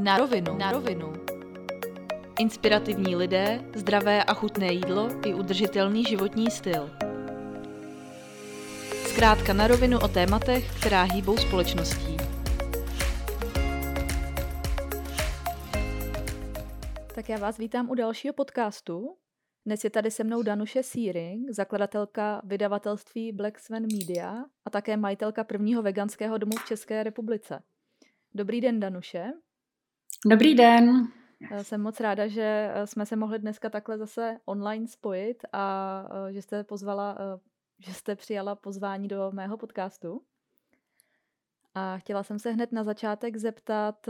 Na 0.00 0.18
rovinu. 0.18 0.58
Na 0.58 0.72
rovinu. 0.72 1.12
Inspirativní 2.38 3.16
lidé, 3.16 3.64
zdravé 3.74 4.24
a 4.24 4.34
chutné 4.34 4.72
jídlo 4.72 5.08
i 5.26 5.34
udržitelný 5.34 6.04
životní 6.04 6.50
styl. 6.50 6.90
Zkrátka 9.06 9.52
na 9.52 9.66
rovinu 9.66 9.98
o 9.98 10.08
tématech, 10.08 10.80
která 10.80 11.02
hýbou 11.02 11.36
společností. 11.36 12.16
Tak 17.14 17.28
já 17.28 17.38
vás 17.38 17.58
vítám 17.58 17.90
u 17.90 17.94
dalšího 17.94 18.34
podcastu. 18.34 19.16
Dnes 19.66 19.84
je 19.84 19.90
tady 19.90 20.10
se 20.10 20.24
mnou 20.24 20.42
Danuše 20.42 20.82
Searing, 20.82 21.50
zakladatelka 21.50 22.42
vydavatelství 22.44 23.32
Black 23.32 23.58
Swan 23.58 23.82
Media 23.82 24.44
a 24.64 24.70
také 24.70 24.96
majitelka 24.96 25.44
prvního 25.44 25.82
veganského 25.82 26.38
domu 26.38 26.52
v 26.56 26.68
České 26.68 27.02
republice. 27.02 27.62
Dobrý 28.34 28.60
den, 28.60 28.80
Danuše. 28.80 29.32
Dobrý 30.26 30.54
den. 30.54 31.08
Jsem 31.62 31.82
moc 31.82 32.00
ráda, 32.00 32.28
že 32.28 32.70
eh, 32.74 32.86
jsme 32.86 33.06
se 33.06 33.16
mohli 33.16 33.38
dneska 33.38 33.70
takhle 33.70 33.98
zase 33.98 34.36
online 34.44 34.86
spojit 34.86 35.44
a 35.52 36.04
eh, 36.28 36.32
že 36.32 36.42
jste 36.42 36.64
pozvala, 36.64 37.16
eh, 37.20 37.40
že 37.78 37.94
jste 37.94 38.16
přijala 38.16 38.54
pozvání 38.54 39.08
do 39.08 39.30
mého 39.32 39.56
podcastu. 39.56 40.22
A 41.74 41.98
chtěla 41.98 42.22
jsem 42.22 42.38
se 42.38 42.50
hned 42.50 42.72
na 42.72 42.84
začátek 42.84 43.36
zeptat, 43.36 44.08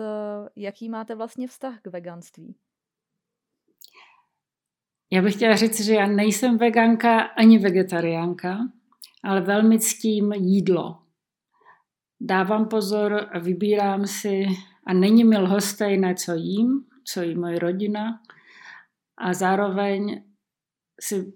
jaký 0.57 0.89
máte 0.89 1.15
vlastně 1.15 1.49
vztah 1.49 1.81
k 1.81 1.87
veganství? 1.87 2.57
Já 5.13 5.23
bych 5.23 5.35
chtěla 5.35 5.57
říct, 5.57 5.81
že 5.81 5.95
já 5.95 6.07
nejsem 6.07 6.59
veganka 6.59 7.21
ani 7.21 7.59
vegetariánka, 7.59 8.59
ale 9.25 9.41
velmi 9.41 9.79
ctím 9.79 10.33
jídlo. 10.33 10.99
Dávám 12.21 12.69
pozor 12.69 13.29
a 13.33 13.39
vybírám 13.39 14.07
si 14.07 14.47
a 14.87 14.93
není 14.93 15.25
mi 15.25 15.39
lhostejné, 15.39 16.15
co 16.15 16.35
jím, 16.35 16.85
co 17.05 17.23
jí 17.23 17.35
moje 17.35 17.59
rodina 17.59 18.21
a 19.17 19.35
zároveň 19.35 20.25
si 21.01 21.33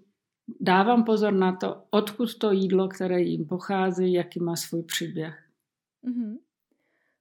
dávám 0.61 1.05
pozor 1.05 1.33
na 1.33 1.57
to, 1.57 1.85
odkud 1.91 2.39
to 2.39 2.53
jídlo, 2.53 2.89
které 2.89 3.21
jim 3.21 3.47
pochází, 3.47 4.13
jaký 4.13 4.41
má 4.41 4.57
svůj 4.57 4.83
příběh. 4.83 5.49
Mm-hmm. 6.05 6.39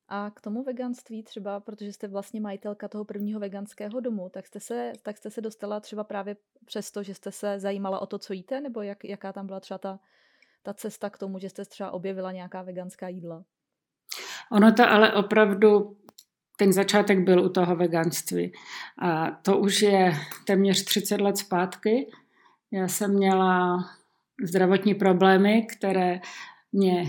A 0.07 0.29
k 0.29 0.41
tomu 0.41 0.63
veganství 0.63 1.23
třeba, 1.23 1.59
protože 1.59 1.93
jste 1.93 2.07
vlastně 2.07 2.41
majitelka 2.41 2.87
toho 2.87 3.05
prvního 3.05 3.39
veganského 3.39 3.99
domu, 3.99 4.29
tak 4.29 4.47
jste 4.47 4.59
se, 4.59 4.93
tak 5.03 5.17
jste 5.17 5.29
se 5.29 5.41
dostala 5.41 5.79
třeba 5.79 6.03
právě 6.03 6.35
přesto, 6.65 7.03
že 7.03 7.15
jste 7.15 7.31
se 7.31 7.59
zajímala 7.59 7.99
o 7.99 8.05
to, 8.05 8.19
co 8.19 8.33
jíte, 8.33 8.61
nebo 8.61 8.81
jak, 8.81 9.05
jaká 9.05 9.33
tam 9.33 9.47
byla 9.47 9.59
třeba 9.59 9.77
ta, 9.77 9.99
ta 10.63 10.73
cesta 10.73 11.09
k 11.09 11.17
tomu, 11.17 11.39
že 11.39 11.49
jste 11.49 11.65
třeba 11.65 11.91
objevila 11.91 12.31
nějaká 12.31 12.61
veganská 12.61 13.07
jídla? 13.07 13.43
Ono 14.51 14.73
to 14.73 14.83
ale 14.89 15.13
opravdu, 15.13 15.97
ten 16.57 16.73
začátek 16.73 17.19
byl 17.19 17.43
u 17.43 17.49
toho 17.49 17.75
veganství. 17.75 18.53
A 18.99 19.31
to 19.31 19.57
už 19.57 19.81
je 19.81 20.13
téměř 20.45 20.83
30 20.83 21.21
let 21.21 21.37
zpátky. 21.37 22.07
Já 22.71 22.87
jsem 22.87 23.13
měla 23.13 23.77
zdravotní 24.43 24.95
problémy, 24.95 25.67
které 25.77 26.19
mě 26.71 27.05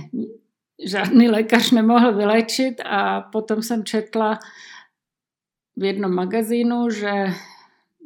žádný 0.86 1.28
lékař 1.28 1.70
nemohl 1.70 2.14
vylečit 2.14 2.80
a 2.84 3.20
potom 3.20 3.62
jsem 3.62 3.84
četla 3.84 4.38
v 5.76 5.84
jednom 5.84 6.14
magazínu, 6.14 6.90
že 6.90 7.26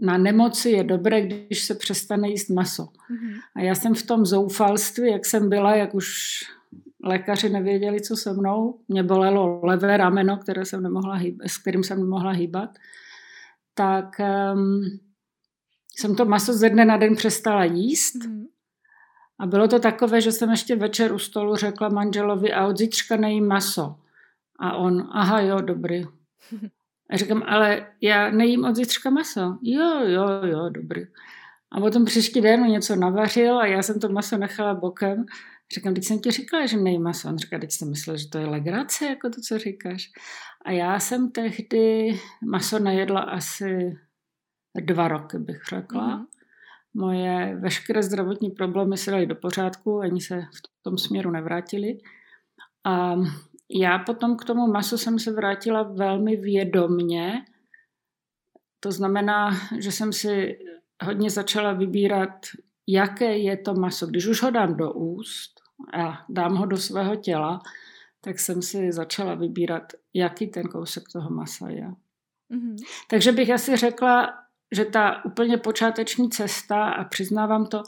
na 0.00 0.18
nemoci 0.18 0.70
je 0.70 0.84
dobré, 0.84 1.20
když 1.20 1.64
se 1.64 1.74
přestane 1.74 2.28
jíst 2.28 2.48
maso. 2.50 2.82
Mm-hmm. 2.82 3.40
A 3.56 3.60
já 3.60 3.74
jsem 3.74 3.94
v 3.94 4.06
tom 4.06 4.26
zoufalství, 4.26 5.10
jak 5.10 5.26
jsem 5.26 5.48
byla, 5.48 5.76
jak 5.76 5.94
už 5.94 6.42
lékaři 7.04 7.48
nevěděli, 7.48 8.00
co 8.00 8.16
se 8.16 8.32
mnou. 8.32 8.80
Mě 8.88 9.02
bolelo 9.02 9.60
levé 9.64 9.96
rameno, 9.96 10.36
které 10.36 10.64
jsem 10.64 10.82
nemohla 10.82 11.14
hýbat, 11.14 11.48
s 11.48 11.58
kterým 11.58 11.84
jsem 11.84 11.98
nemohla 11.98 12.30
hýbat. 12.30 12.70
Tak 13.74 14.20
um, 14.54 14.82
jsem 15.96 16.16
to 16.16 16.24
maso 16.24 16.52
ze 16.52 16.70
dne 16.70 16.84
na 16.84 16.96
den 16.96 17.16
přestala 17.16 17.64
jíst. 17.64 18.16
Mm-hmm. 18.16 18.46
A 19.38 19.46
bylo 19.46 19.68
to 19.68 19.78
takové, 19.78 20.20
že 20.20 20.32
jsem 20.32 20.50
ještě 20.50 20.76
večer 20.76 21.12
u 21.12 21.18
stolu 21.18 21.56
řekla 21.56 21.88
manželovi 21.88 22.52
a 22.52 22.66
od 22.66 22.78
zítřka 22.78 23.16
nejím 23.16 23.46
maso. 23.46 23.96
A 24.58 24.76
on, 24.76 25.08
aha 25.12 25.40
jo, 25.40 25.60
dobrý. 25.60 26.04
A 27.10 27.16
říkám, 27.16 27.42
ale 27.46 27.86
já 28.00 28.30
nejím 28.30 28.64
od 28.64 28.76
zítřka 28.76 29.10
maso. 29.10 29.58
Jo, 29.62 30.00
jo, 30.04 30.28
jo, 30.42 30.68
dobrý. 30.68 31.02
A 31.72 31.80
potom 31.80 32.04
příští 32.04 32.40
den 32.40 32.62
mi 32.62 32.68
něco 32.68 32.96
navařil 32.96 33.58
a 33.58 33.66
já 33.66 33.82
jsem 33.82 34.00
to 34.00 34.08
maso 34.08 34.36
nechala 34.38 34.74
bokem. 34.74 35.26
Říkám, 35.74 35.94
teď 35.94 36.04
jsem 36.04 36.18
ti 36.18 36.30
říkala, 36.30 36.66
že 36.66 36.76
nejím 36.76 37.02
maso. 37.02 37.28
On 37.28 37.38
říká, 37.38 37.58
teď 37.58 37.72
jsem 37.72 37.90
myslel, 37.90 38.16
že 38.16 38.28
to 38.28 38.38
je 38.38 38.46
legrace, 38.46 39.04
jako 39.04 39.30
to, 39.30 39.40
co 39.40 39.58
říkáš. 39.58 40.10
A 40.64 40.70
já 40.70 41.00
jsem 41.00 41.30
tehdy 41.30 42.18
maso 42.44 42.78
nejedla 42.78 43.20
asi 43.20 43.98
dva 44.80 45.08
roky, 45.08 45.38
bych 45.38 45.62
řekla. 45.68 46.18
Mm-hmm. 46.18 46.26
Moje 46.94 47.56
veškeré 47.56 48.02
zdravotní 48.02 48.50
problémy 48.50 48.96
se 48.96 49.10
daly 49.10 49.26
do 49.26 49.34
pořádku, 49.34 50.00
ani 50.00 50.20
se 50.20 50.40
v 50.40 50.82
tom 50.82 50.98
směru 50.98 51.30
nevrátily. 51.30 51.98
A 52.86 53.14
já 53.70 53.98
potom 53.98 54.36
k 54.36 54.44
tomu 54.44 54.66
masu 54.66 54.98
jsem 54.98 55.18
se 55.18 55.32
vrátila 55.32 55.82
velmi 55.82 56.36
vědomně. 56.36 57.32
To 58.80 58.92
znamená, 58.92 59.50
že 59.78 59.92
jsem 59.92 60.12
si 60.12 60.58
hodně 61.02 61.30
začala 61.30 61.72
vybírat, 61.72 62.46
jaké 62.86 63.38
je 63.38 63.56
to 63.56 63.74
maso. 63.74 64.06
Když 64.06 64.26
už 64.26 64.42
ho 64.42 64.50
dám 64.50 64.76
do 64.76 64.92
úst 64.92 65.57
a 65.94 66.24
dám 66.28 66.56
ho 66.56 66.66
do 66.66 66.76
svého 66.76 67.16
těla, 67.16 67.62
tak 68.20 68.38
jsem 68.38 68.62
si 68.62 68.92
začala 68.92 69.34
vybírat, 69.34 69.92
jaký 70.14 70.46
ten 70.46 70.66
kousek 70.66 71.04
toho 71.12 71.30
masa 71.30 71.68
je. 71.68 71.88
Mm-hmm. 72.54 72.76
Takže 73.10 73.32
bych 73.32 73.50
asi 73.50 73.76
řekla, 73.76 74.34
že 74.74 74.84
ta 74.84 75.24
úplně 75.24 75.56
počáteční 75.56 76.30
cesta, 76.30 76.88
a 76.88 77.04
přiznávám 77.04 77.66
to, 77.66 77.82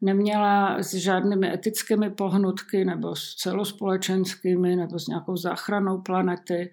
neměla 0.00 0.78
s 0.82 0.94
žádnými 0.94 1.52
etickými 1.52 2.10
pohnutky 2.10 2.84
nebo 2.84 3.16
s 3.16 3.34
celospolečenskými 3.34 4.76
nebo 4.76 4.98
s 4.98 5.06
nějakou 5.06 5.36
záchranou 5.36 6.00
planety 6.00 6.70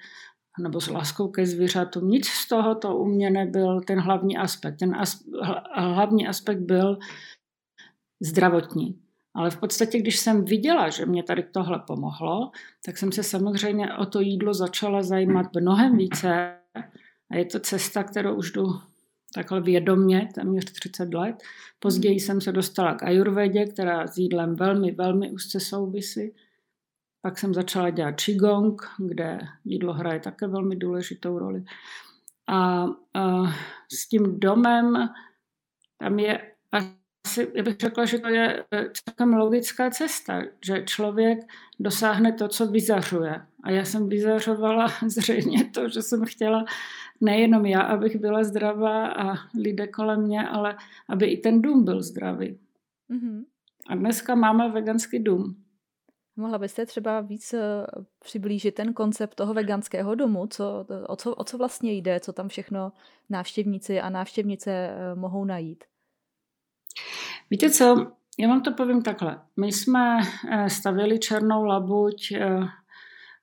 nebo 0.60 0.82
s 0.82 0.90
láskou 0.90 1.28
ke 1.28 1.46
zvířatům. 1.46 2.10
Nic 2.10 2.28
z 2.28 2.48
toho 2.48 2.76
to 2.76 2.96
u 2.98 3.06
mě 3.06 3.30
nebyl 3.30 3.82
ten 3.82 4.00
hlavní 4.00 4.38
aspekt. 4.38 4.78
Ten 4.78 4.96
as, 4.96 5.24
hlavní 5.76 6.28
aspekt 6.28 6.60
byl 6.60 6.98
zdravotní. 8.22 9.02
Ale 9.36 9.52
v 9.52 9.58
podstatě, 9.58 10.00
když 10.00 10.20
jsem 10.20 10.46
viděla, 10.46 10.90
že 10.90 11.06
mě 11.06 11.24
tady 11.24 11.44
tohle 11.44 11.80
pomohlo, 11.88 12.52
tak 12.86 12.98
jsem 12.98 13.12
se 13.12 13.24
samozřejmě 13.24 13.94
o 13.94 14.06
to 14.06 14.20
jídlo 14.20 14.54
začala 14.54 15.04
zajímat 15.04 15.46
mnohem 15.60 15.98
více. 15.98 16.56
A 17.32 17.36
je 17.36 17.46
to 17.46 17.60
cesta, 17.60 18.04
kterou 18.04 18.36
už 18.36 18.52
jdu 18.52 18.66
takhle 19.34 19.62
vědomně, 19.62 20.30
téměř 20.36 20.66
30 20.66 21.14
let. 21.14 21.36
Později 21.80 22.16
mhm. 22.16 22.20
jsem 22.20 22.42
se 22.42 22.52
dostala 22.52 22.96
k 22.96 23.04
ajurvedě, 23.04 23.66
která 23.66 24.08
s 24.08 24.18
jídlem 24.18 24.56
velmi, 24.56 24.92
velmi 24.92 25.32
úzce 25.32 25.60
souvisí. 25.60 26.36
Pak 27.22 27.40
jsem 27.40 27.54
začala 27.54 27.90
dělat 27.90 28.22
qigong, 28.22 28.82
kde 28.98 29.40
jídlo 29.66 29.94
hraje 29.94 30.20
také 30.20 30.48
velmi 30.48 30.76
důležitou 30.76 31.40
roli. 31.40 31.64
A, 32.48 32.86
a 33.14 33.44
s 33.94 34.08
tím 34.10 34.40
domem 34.40 35.10
tam 35.98 36.20
je 36.20 36.52
asi, 37.26 37.52
já 37.56 37.64
bych 37.64 37.78
řekla, 37.78 38.06
že 38.06 38.20
to 38.20 38.28
je 38.28 38.66
e, 38.72 38.90
celkem 39.06 39.34
logická 39.34 39.90
cesta, 39.90 40.42
že 40.66 40.84
člověk 40.86 41.40
dosáhne 41.80 42.34
to, 42.34 42.48
co 42.48 42.68
vyzařuje. 42.68 43.42
A 43.64 43.72
já 43.72 43.86
jsem 43.86 44.10
vyzařovala 44.10 44.88
zřejmě 45.08 45.66
to, 45.66 45.90
že 45.90 46.02
jsem 46.02 46.26
chtěla 46.26 46.66
nejenom 47.22 47.66
já, 47.66 47.82
abych 47.82 48.16
byla 48.16 48.44
zdravá 48.44 49.08
a 49.08 49.36
lidé 49.60 49.88
kolem 49.88 50.22
mě, 50.22 50.48
ale 50.48 50.78
aby 51.10 51.26
i 51.26 51.38
ten 51.38 51.62
dům 51.62 51.84
byl 51.84 52.02
zdravý. 52.02 52.60
Mm-hmm. 53.10 53.44
A 53.88 53.96
dneska 53.96 54.36
máme 54.36 54.72
veganský 54.72 55.20
dům. 55.20 55.56
Mohla 56.36 56.58
byste 56.58 56.86
třeba 56.86 57.22
víc 57.22 57.54
e, 57.54 57.62
přiblížit 58.20 58.76
ten 58.76 58.94
koncept 58.94 59.36
toho 59.36 59.54
veganského 59.54 60.16
domu, 60.16 60.48
co, 60.48 60.86
o, 61.08 61.16
co, 61.16 61.36
o 61.36 61.44
co 61.44 61.58
vlastně 61.58 61.92
jde, 61.92 62.20
co 62.20 62.34
tam 62.34 62.48
všechno 62.48 62.92
návštěvníci 63.30 64.02
a 64.02 64.10
návštěvnice 64.10 64.72
e, 64.72 65.16
mohou 65.16 65.46
najít? 65.46 65.84
Víte 67.50 67.70
co, 67.70 68.12
já 68.40 68.48
vám 68.48 68.62
to 68.62 68.74
povím 68.74 69.02
takhle. 69.02 69.42
My 69.58 69.72
jsme 69.72 70.20
eh, 70.52 70.70
stavili 70.70 71.20
Černou 71.20 71.64
labuť 71.64 72.32
eh, 72.32 72.60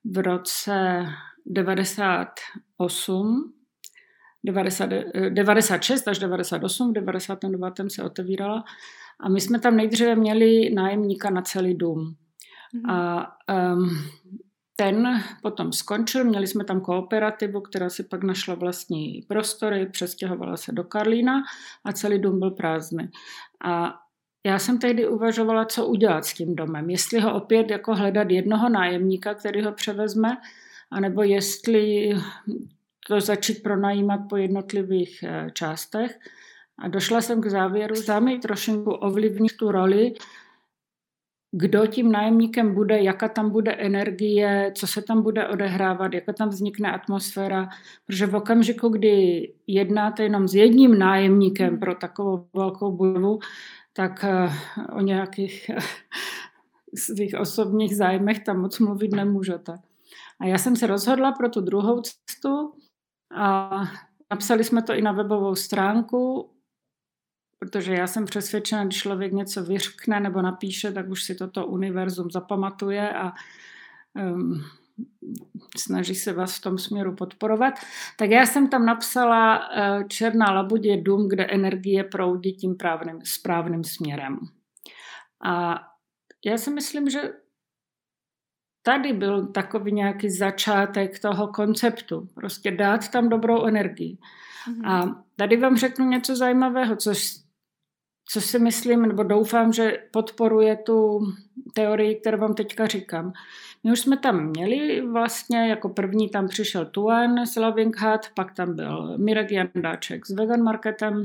v 0.04 0.18
roce 0.18 1.06
98, 1.46 3.52
90, 4.44 4.90
96 5.28 6.08
až 6.08 6.18
98, 6.18 6.90
v 6.90 6.92
99. 6.92 7.74
se 7.88 8.02
otevírala 8.02 8.64
a 9.20 9.28
my 9.28 9.40
jsme 9.40 9.58
tam 9.58 9.76
nejdříve 9.76 10.16
měli 10.16 10.70
nájemníka 10.74 11.30
na 11.30 11.42
celý 11.42 11.74
dům. 11.74 12.16
Mm-hmm. 12.74 12.92
A 12.92 13.26
um, 13.72 13.88
ten 14.76 15.22
potom 15.42 15.72
skončil, 15.72 16.24
měli 16.24 16.46
jsme 16.46 16.64
tam 16.64 16.80
kooperativu, 16.80 17.60
která 17.60 17.90
si 17.90 18.02
pak 18.02 18.22
našla 18.22 18.54
vlastní 18.54 19.22
prostory, 19.28 19.86
přestěhovala 19.86 20.56
se 20.56 20.72
do 20.72 20.84
Karlína 20.84 21.42
a 21.84 21.92
celý 21.92 22.18
dům 22.18 22.38
byl 22.38 22.50
prázdný. 22.50 23.10
A 23.64 23.94
já 24.46 24.58
jsem 24.58 24.78
tehdy 24.78 25.08
uvažovala, 25.08 25.64
co 25.64 25.86
udělat 25.86 26.24
s 26.24 26.34
tím 26.34 26.56
domem. 26.56 26.90
Jestli 26.90 27.20
ho 27.20 27.34
opět 27.34 27.70
jako 27.70 27.94
hledat 27.94 28.30
jednoho 28.30 28.68
nájemníka, 28.68 29.34
který 29.34 29.62
ho 29.62 29.72
převezme, 29.72 30.36
anebo 30.90 31.22
jestli 31.22 32.10
to 33.06 33.20
začít 33.20 33.62
pronajímat 33.62 34.20
po 34.28 34.36
jednotlivých 34.36 35.22
eh, 35.22 35.50
částech. 35.52 36.18
A 36.78 36.88
došla 36.88 37.20
jsem 37.20 37.40
k 37.40 37.46
závěru, 37.46 37.94
sami 37.94 38.38
trošku 38.38 38.90
ovlivnit 38.90 39.56
tu 39.56 39.70
roli, 39.70 40.12
kdo 41.58 41.86
tím 41.86 42.12
nájemníkem 42.12 42.74
bude, 42.74 43.02
jaká 43.02 43.28
tam 43.28 43.50
bude 43.50 43.72
energie, 43.72 44.72
co 44.74 44.86
se 44.86 45.02
tam 45.02 45.22
bude 45.22 45.48
odehrávat, 45.48 46.14
jaká 46.14 46.32
tam 46.32 46.48
vznikne 46.48 46.92
atmosféra. 46.92 47.68
Protože 48.06 48.26
v 48.26 48.36
okamžiku, 48.36 48.88
kdy 48.88 49.52
jednáte 49.66 50.22
jenom 50.22 50.48
s 50.48 50.54
jedním 50.54 50.98
nájemníkem 50.98 51.78
pro 51.78 51.94
takovou 51.94 52.46
velkou 52.54 52.92
budovu, 52.92 53.38
tak 53.92 54.24
eh, 54.24 54.50
o 54.92 55.00
nějakých 55.00 55.70
svých 56.94 57.34
osobních 57.40 57.96
zájmech 57.96 58.38
tam 58.38 58.60
moc 58.60 58.78
mluvit 58.78 59.12
nemůžete. 59.12 59.78
A 60.40 60.46
já 60.46 60.58
jsem 60.58 60.76
se 60.76 60.86
rozhodla 60.86 61.32
pro 61.32 61.48
tu 61.48 61.60
druhou 61.60 62.00
cestu 62.00 62.72
a 63.36 63.70
napsali 64.30 64.64
jsme 64.64 64.82
to 64.82 64.94
i 64.94 65.02
na 65.02 65.12
webovou 65.12 65.54
stránku, 65.54 66.50
protože 67.58 67.94
já 67.94 68.06
jsem 68.06 68.24
přesvědčena, 68.24 68.84
když 68.84 68.98
člověk 68.98 69.32
něco 69.32 69.64
vyřkne 69.64 70.20
nebo 70.20 70.42
napíše, 70.42 70.92
tak 70.92 71.08
už 71.08 71.22
si 71.22 71.34
toto 71.34 71.66
univerzum 71.66 72.30
zapamatuje 72.30 73.10
a 73.10 73.32
um, 74.14 74.64
snaží 75.76 76.14
se 76.14 76.32
vás 76.32 76.58
v 76.58 76.62
tom 76.62 76.78
směru 76.78 77.14
podporovat. 77.14 77.74
Tak 78.18 78.30
já 78.30 78.46
jsem 78.46 78.68
tam 78.68 78.86
napsala 78.86 79.58
uh, 79.58 80.08
Černá 80.08 80.52
labuť 80.52 80.84
je 80.84 81.02
dům, 81.02 81.28
kde 81.28 81.44
energie 81.44 82.04
proudí 82.04 82.52
tím 82.52 82.76
právným, 82.76 83.20
správným 83.24 83.84
směrem. 83.84 84.38
A 85.44 85.80
já 86.44 86.58
si 86.58 86.70
myslím, 86.70 87.10
že 87.10 87.32
tady 88.82 89.12
byl 89.12 89.46
takový 89.46 89.92
nějaký 89.92 90.30
začátek 90.30 91.18
toho 91.18 91.48
konceptu. 91.48 92.28
Prostě 92.34 92.70
dát 92.70 93.08
tam 93.08 93.28
dobrou 93.28 93.64
energii. 93.64 94.18
Mm-hmm. 94.68 94.90
A 94.90 95.24
tady 95.36 95.56
vám 95.56 95.76
řeknu 95.76 96.08
něco 96.08 96.36
zajímavého, 96.36 96.96
což, 96.96 97.45
co 98.28 98.40
si 98.40 98.58
myslím, 98.58 99.02
nebo 99.02 99.22
doufám, 99.22 99.72
že 99.72 99.98
podporuje 100.10 100.76
tu 100.76 101.20
teorii, 101.74 102.14
kterou 102.14 102.38
vám 102.38 102.54
teďka 102.54 102.86
říkám. 102.86 103.32
My 103.84 103.92
už 103.92 104.00
jsme 104.00 104.16
tam 104.16 104.46
měli 104.46 105.00
vlastně, 105.00 105.68
jako 105.68 105.88
první 105.88 106.28
tam 106.28 106.48
přišel 106.48 106.86
Tuan 106.86 107.46
z 107.46 107.56
Loving 107.56 108.00
Hut, 108.00 108.20
pak 108.34 108.54
tam 108.54 108.76
byl 108.76 109.18
Mirek 109.18 109.50
Jandáček 109.50 110.26
s 110.26 110.30
Vegan 110.30 110.62
Marketem 110.62 111.22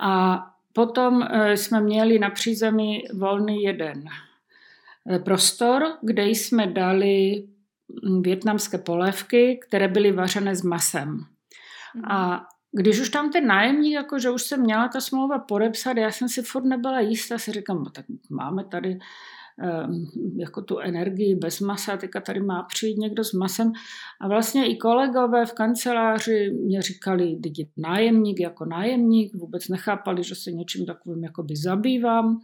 a 0.00 0.40
potom 0.72 1.22
eh, 1.22 1.56
jsme 1.56 1.80
měli 1.80 2.18
na 2.18 2.30
přízemí 2.30 3.02
volný 3.14 3.62
jeden 3.62 4.04
Eh, 5.08 5.18
prostor, 5.18 5.82
kde 6.02 6.26
jsme 6.26 6.66
dali 6.66 7.44
mm, 8.04 8.22
větnamské 8.22 8.78
polévky, 8.78 9.60
které 9.68 9.88
byly 9.88 10.12
vařené 10.12 10.56
s 10.56 10.62
masem. 10.62 11.08
Mm. 11.94 12.04
A 12.04 12.46
když 12.72 13.00
už 13.00 13.08
tam 13.08 13.32
ten 13.32 13.46
nájemník, 13.46 13.92
jako 13.92 14.18
že 14.18 14.30
už 14.30 14.42
jsem 14.42 14.60
měla 14.60 14.88
ta 14.88 15.00
smlouva 15.00 15.38
podepsat, 15.38 15.96
já 15.96 16.10
jsem 16.10 16.28
si 16.28 16.42
furt 16.42 16.64
nebyla 16.64 17.00
jistá, 17.00 17.38
si 17.38 17.52
říkám, 17.52 17.82
no, 17.84 17.90
tak 17.90 18.04
máme 18.30 18.64
tady 18.64 18.98
um, 19.88 20.10
jako 20.38 20.62
tu 20.62 20.78
energii 20.78 21.34
bez 21.34 21.60
masa, 21.60 21.96
teďka 21.96 22.20
tady 22.20 22.40
má 22.40 22.62
přijít 22.62 22.98
někdo 22.98 23.24
s 23.24 23.32
masem. 23.32 23.72
A 24.20 24.28
vlastně 24.28 24.66
i 24.66 24.76
kolegové 24.76 25.46
v 25.46 25.52
kanceláři 25.52 26.50
mě 26.50 26.82
říkali, 26.82 27.36
teď 27.42 27.58
je 27.58 27.64
nájemník 27.76 28.40
jako 28.40 28.64
nájemník, 28.64 29.34
vůbec 29.34 29.68
nechápali, 29.68 30.24
že 30.24 30.34
se 30.34 30.52
něčím 30.52 30.86
takovým 30.86 31.24
jakoby 31.24 31.56
zabývám. 31.56 32.40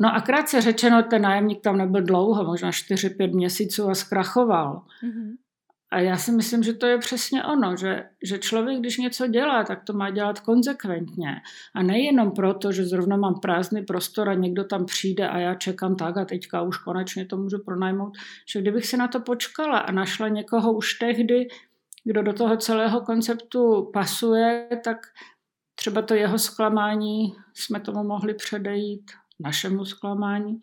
No 0.00 0.14
a 0.14 0.20
krátce 0.20 0.60
řečeno, 0.60 1.02
ten 1.02 1.22
nájemník 1.22 1.60
tam 1.60 1.78
nebyl 1.78 2.02
dlouho, 2.02 2.44
možná 2.44 2.70
4-5 2.70 3.34
měsíců 3.34 3.88
a 3.88 3.94
zkrachoval. 3.94 4.82
Mm-hmm. 5.04 5.47
A 5.90 6.00
já 6.00 6.16
si 6.16 6.32
myslím, 6.32 6.62
že 6.62 6.72
to 6.72 6.86
je 6.86 6.98
přesně 6.98 7.44
ono, 7.44 7.76
že, 7.76 8.04
že 8.24 8.38
člověk, 8.38 8.80
když 8.80 8.98
něco 8.98 9.26
dělá, 9.26 9.64
tak 9.64 9.84
to 9.84 9.92
má 9.92 10.10
dělat 10.10 10.40
konzekventně. 10.40 11.36
A 11.74 11.82
nejenom 11.82 12.30
proto, 12.30 12.72
že 12.72 12.84
zrovna 12.84 13.16
mám 13.16 13.40
prázdný 13.40 13.82
prostor 13.82 14.28
a 14.28 14.34
někdo 14.34 14.64
tam 14.64 14.84
přijde 14.84 15.28
a 15.28 15.38
já 15.38 15.54
čekám 15.54 15.96
tak 15.96 16.16
a 16.16 16.24
teďka 16.24 16.62
už 16.62 16.78
konečně 16.78 17.26
to 17.26 17.36
můžu 17.36 17.58
pronajmout, 17.64 18.12
že 18.52 18.60
kdybych 18.60 18.86
si 18.86 18.96
na 18.96 19.08
to 19.08 19.20
počkala 19.20 19.78
a 19.78 19.92
našla 19.92 20.28
někoho 20.28 20.72
už 20.72 20.94
tehdy, 20.94 21.48
kdo 22.04 22.22
do 22.22 22.32
toho 22.32 22.56
celého 22.56 23.00
konceptu 23.00 23.90
pasuje, 23.92 24.68
tak 24.84 24.96
třeba 25.74 26.02
to 26.02 26.14
jeho 26.14 26.38
zklamání 26.38 27.34
jsme 27.54 27.80
tomu 27.80 28.04
mohli 28.04 28.34
předejít 28.34 29.10
našemu 29.40 29.84
zklamání. 29.84 30.60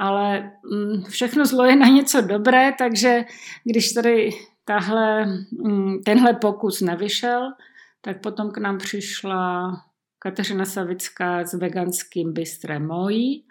Ale 0.00 0.52
mm, 0.72 1.04
všechno 1.04 1.46
zlo 1.46 1.64
je 1.64 1.76
na 1.76 1.88
něco 1.88 2.20
dobré, 2.20 2.72
takže 2.78 3.24
když 3.64 3.92
tady 3.92 4.30
tahle, 4.64 5.26
mm, 5.52 6.02
tenhle 6.04 6.34
pokus 6.34 6.80
nevyšel, 6.80 7.52
tak 8.00 8.20
potom 8.20 8.50
k 8.50 8.58
nám 8.58 8.78
přišla 8.78 9.72
Kateřina 10.18 10.64
Savická 10.64 11.44
s 11.44 11.54
veganským 11.54 12.32
bystrem 12.32 12.86
Mojí 12.86 13.44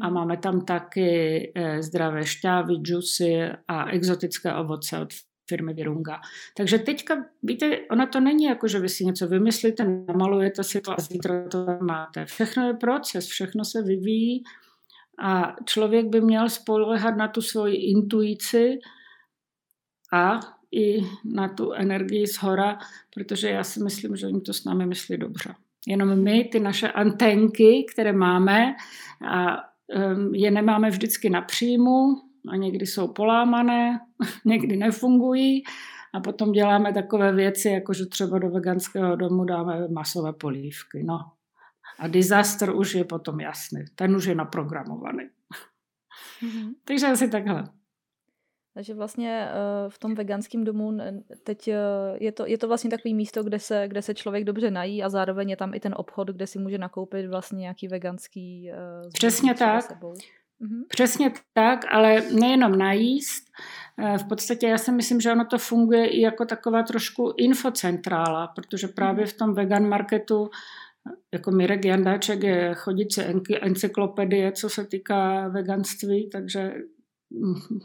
a 0.00 0.06
mhm. 0.06 0.14
máme 0.14 0.36
tam 0.36 0.60
taky 0.60 1.52
eh, 1.54 1.82
zdravé 1.82 2.26
šťávy, 2.26 2.74
džusy 2.74 3.40
a 3.68 3.90
exotické 3.90 4.54
ovoce 4.54 4.98
od 4.98 5.08
firmy 5.48 5.74
Virunga. 5.74 6.20
Takže 6.56 6.78
teďka, 6.78 7.24
víte, 7.42 7.78
ono 7.90 8.06
to 8.06 8.20
není 8.20 8.44
jako, 8.44 8.68
že 8.68 8.78
vy 8.78 8.88
si 8.88 9.04
něco 9.04 9.28
vymyslíte, 9.28 9.84
namalujete 10.08 10.64
si 10.64 10.80
to 10.80 10.92
a 10.92 10.96
zítra 11.00 11.48
to 11.48 11.66
máte. 11.80 12.24
Všechno 12.24 12.66
je 12.66 12.74
proces, 12.74 13.26
všechno 13.26 13.64
se 13.64 13.82
vyvíjí 13.82 14.44
a 15.18 15.56
člověk 15.64 16.06
by 16.06 16.20
měl 16.20 16.48
spolehat 16.48 17.16
na 17.16 17.28
tu 17.28 17.42
svoji 17.42 17.76
intuici 17.76 18.78
a 20.12 20.40
i 20.72 21.00
na 21.24 21.48
tu 21.48 21.72
energii 21.72 22.26
z 22.26 22.36
hora, 22.36 22.78
protože 23.14 23.50
já 23.50 23.64
si 23.64 23.82
myslím, 23.82 24.16
že 24.16 24.26
oni 24.26 24.40
to 24.40 24.52
s 24.52 24.64
námi 24.64 24.86
myslí 24.86 25.16
dobře. 25.16 25.54
Jenom 25.86 26.22
my, 26.22 26.44
ty 26.44 26.60
naše 26.60 26.88
antenky, 26.88 27.86
které 27.92 28.12
máme, 28.12 28.74
a 29.30 29.56
je 30.32 30.50
nemáme 30.50 30.90
vždycky 30.90 31.30
na 31.30 31.42
příjmu, 31.42 32.16
a 32.48 32.56
někdy 32.56 32.86
jsou 32.86 33.08
polámané, 33.08 34.00
někdy 34.44 34.76
nefungují 34.76 35.62
a 36.14 36.20
potom 36.20 36.52
děláme 36.52 36.92
takové 36.92 37.32
věci, 37.32 37.68
jako 37.68 37.92
že 37.92 38.06
třeba 38.06 38.38
do 38.38 38.50
veganského 38.50 39.16
domu 39.16 39.44
dáme 39.44 39.88
masové 39.88 40.32
polívky. 40.32 41.02
No. 41.04 41.18
A 41.98 42.08
disaster 42.08 42.76
už 42.76 42.94
je 42.94 43.04
potom 43.04 43.40
jasný. 43.40 43.84
Ten 43.94 44.16
už 44.16 44.24
je 44.24 44.34
naprogramovaný. 44.34 45.28
Mm-hmm. 46.42 46.72
Takže 46.84 47.06
asi 47.06 47.28
takhle. 47.28 47.64
Takže 48.74 48.94
vlastně 48.94 49.48
eh, 49.48 49.54
v 49.88 49.98
tom 49.98 50.14
veganském 50.14 50.64
domu 50.64 50.98
teď 51.44 51.68
eh, 51.68 51.78
je 52.20 52.32
to, 52.32 52.46
je 52.46 52.58
to 52.58 52.68
vlastně 52.68 52.90
takový 52.90 53.14
místo, 53.14 53.42
kde 53.42 53.58
se, 53.58 53.88
kde 53.88 54.02
se 54.02 54.14
člověk 54.14 54.44
dobře 54.44 54.70
nají 54.70 55.02
a 55.02 55.08
zároveň 55.08 55.50
je 55.50 55.56
tam 55.56 55.74
i 55.74 55.80
ten 55.80 55.94
obchod, 55.96 56.28
kde 56.28 56.46
si 56.46 56.58
může 56.58 56.78
nakoupit 56.78 57.26
vlastně 57.26 57.58
nějaký 57.58 57.88
veganský 57.88 58.70
uh, 58.72 59.10
Přesně 59.12 59.54
tak. 59.54 59.82
Sebou. 59.82 60.12
Mm-hmm. 60.12 60.84
Přesně 60.88 61.32
tak, 61.52 61.84
ale 61.90 62.20
nejenom 62.20 62.78
najíst. 62.78 63.44
Eh, 63.98 64.18
v 64.18 64.28
podstatě 64.28 64.66
já 64.66 64.78
si 64.78 64.92
myslím, 64.92 65.20
že 65.20 65.32
ono 65.32 65.44
to 65.44 65.58
funguje 65.58 66.06
i 66.06 66.20
jako 66.20 66.44
taková 66.44 66.82
trošku 66.82 67.34
infocentrála, 67.36 68.46
protože 68.46 68.88
právě 68.88 69.24
mhm. 69.24 69.30
v 69.30 69.36
tom 69.36 69.54
vegan 69.54 69.88
marketu 69.88 70.50
jako 71.32 71.50
Mirek 71.50 71.84
Jandáček 71.84 72.42
je 72.42 72.74
chodící 72.74 73.20
encyklopedie, 73.60 74.52
co 74.52 74.68
se 74.68 74.84
týká 74.84 75.48
veganství, 75.48 76.30
takže 76.30 76.74
mm, 77.30 77.80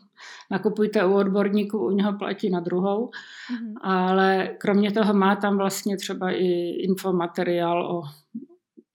nakupujte 0.51 1.05
u 1.05 1.13
odborníků, 1.13 1.85
u 1.85 1.91
něho 1.91 2.17
platí 2.17 2.49
na 2.49 2.59
druhou, 2.59 3.05
mm-hmm. 3.05 3.73
ale 3.81 4.55
kromě 4.57 4.91
toho 4.91 5.13
má 5.13 5.35
tam 5.35 5.57
vlastně 5.57 5.97
třeba 5.97 6.31
i 6.31 6.47
infomateriál 6.69 7.97
o 7.97 8.03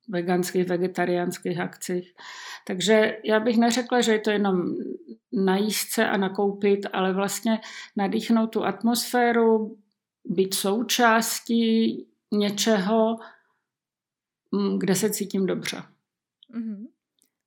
veganských, 0.09 0.69
vegetariánských 0.69 1.61
akcích. 1.61 2.15
Takže 2.67 3.17
já 3.25 3.41
bych 3.41 3.57
neřekla, 3.57 4.01
že 4.01 4.13
je 4.13 4.19
to 4.19 4.31
jenom 4.31 4.63
najíst 5.33 5.93
se 5.93 6.09
a 6.09 6.17
nakoupit, 6.17 6.87
ale 6.93 7.13
vlastně 7.13 7.61
nadýchnout 7.97 8.51
tu 8.51 8.65
atmosféru, 8.65 9.77
být 10.25 10.55
součástí 10.55 12.07
něčeho, 12.33 13.11
mm, 13.11 13.17
kde 14.79 14.95
se 14.95 15.11
cítím 15.11 15.47
dobře. 15.47 15.83
Mm-hmm. 16.55 16.87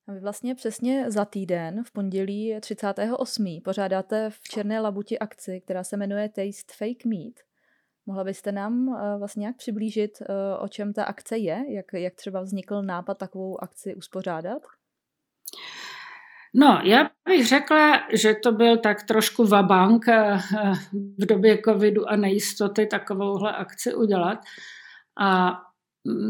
A 0.07 0.13
vy 0.13 0.19
vlastně 0.19 0.55
přesně 0.55 1.11
za 1.11 1.25
týden, 1.25 1.83
v 1.83 1.91
pondělí 1.91 2.55
38. 2.59 3.61
pořádáte 3.63 4.29
v 4.29 4.39
Černé 4.39 4.79
labuti 4.79 5.19
akci, 5.19 5.61
která 5.61 5.83
se 5.83 5.97
jmenuje 5.97 6.29
Taste 6.29 6.73
Fake 6.77 7.05
Meat. 7.05 7.33
Mohla 8.05 8.23
byste 8.23 8.51
nám 8.51 8.87
uh, 8.87 8.99
vlastně 9.17 9.41
nějak 9.41 9.57
přiblížit, 9.57 10.11
uh, 10.21 10.63
o 10.63 10.67
čem 10.67 10.93
ta 10.93 11.03
akce 11.03 11.37
je? 11.37 11.63
Jak, 11.69 11.85
jak 11.93 12.15
třeba 12.15 12.41
vznikl 12.41 12.81
nápad 12.81 13.17
takovou 13.17 13.63
akci 13.63 13.95
uspořádat? 13.95 14.61
No, 16.53 16.81
já 16.83 17.09
bych 17.27 17.47
řekla, 17.47 18.07
že 18.13 18.33
to 18.33 18.51
byl 18.51 18.77
tak 18.77 19.03
trošku 19.03 19.45
vabank 19.45 20.05
uh, 20.07 20.39
v 21.17 21.25
době 21.25 21.61
covidu 21.65 22.09
a 22.09 22.15
nejistoty 22.15 22.85
takovouhle 22.85 23.55
akci 23.55 23.95
udělat. 23.95 24.39
A 25.19 25.51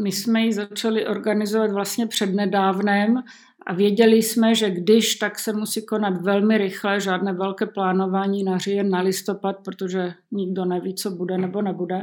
my 0.02 0.12
jsme 0.12 0.40
ji 0.40 0.52
začali 0.52 1.06
organizovat 1.06 1.72
vlastně 1.72 2.06
přednedávnem 2.06 3.22
a 3.66 3.74
věděli 3.74 4.16
jsme, 4.16 4.54
že 4.54 4.70
když, 4.70 5.14
tak 5.14 5.38
se 5.38 5.52
musí 5.52 5.86
konat 5.86 6.22
velmi 6.22 6.58
rychle, 6.58 7.00
žádné 7.00 7.32
velké 7.32 7.66
plánování 7.66 8.44
na 8.44 8.58
říjen, 8.58 8.90
na 8.90 9.00
listopad, 9.00 9.56
protože 9.64 10.14
nikdo 10.30 10.64
neví, 10.64 10.94
co 10.94 11.10
bude 11.10 11.38
nebo 11.38 11.62
nebude. 11.62 12.00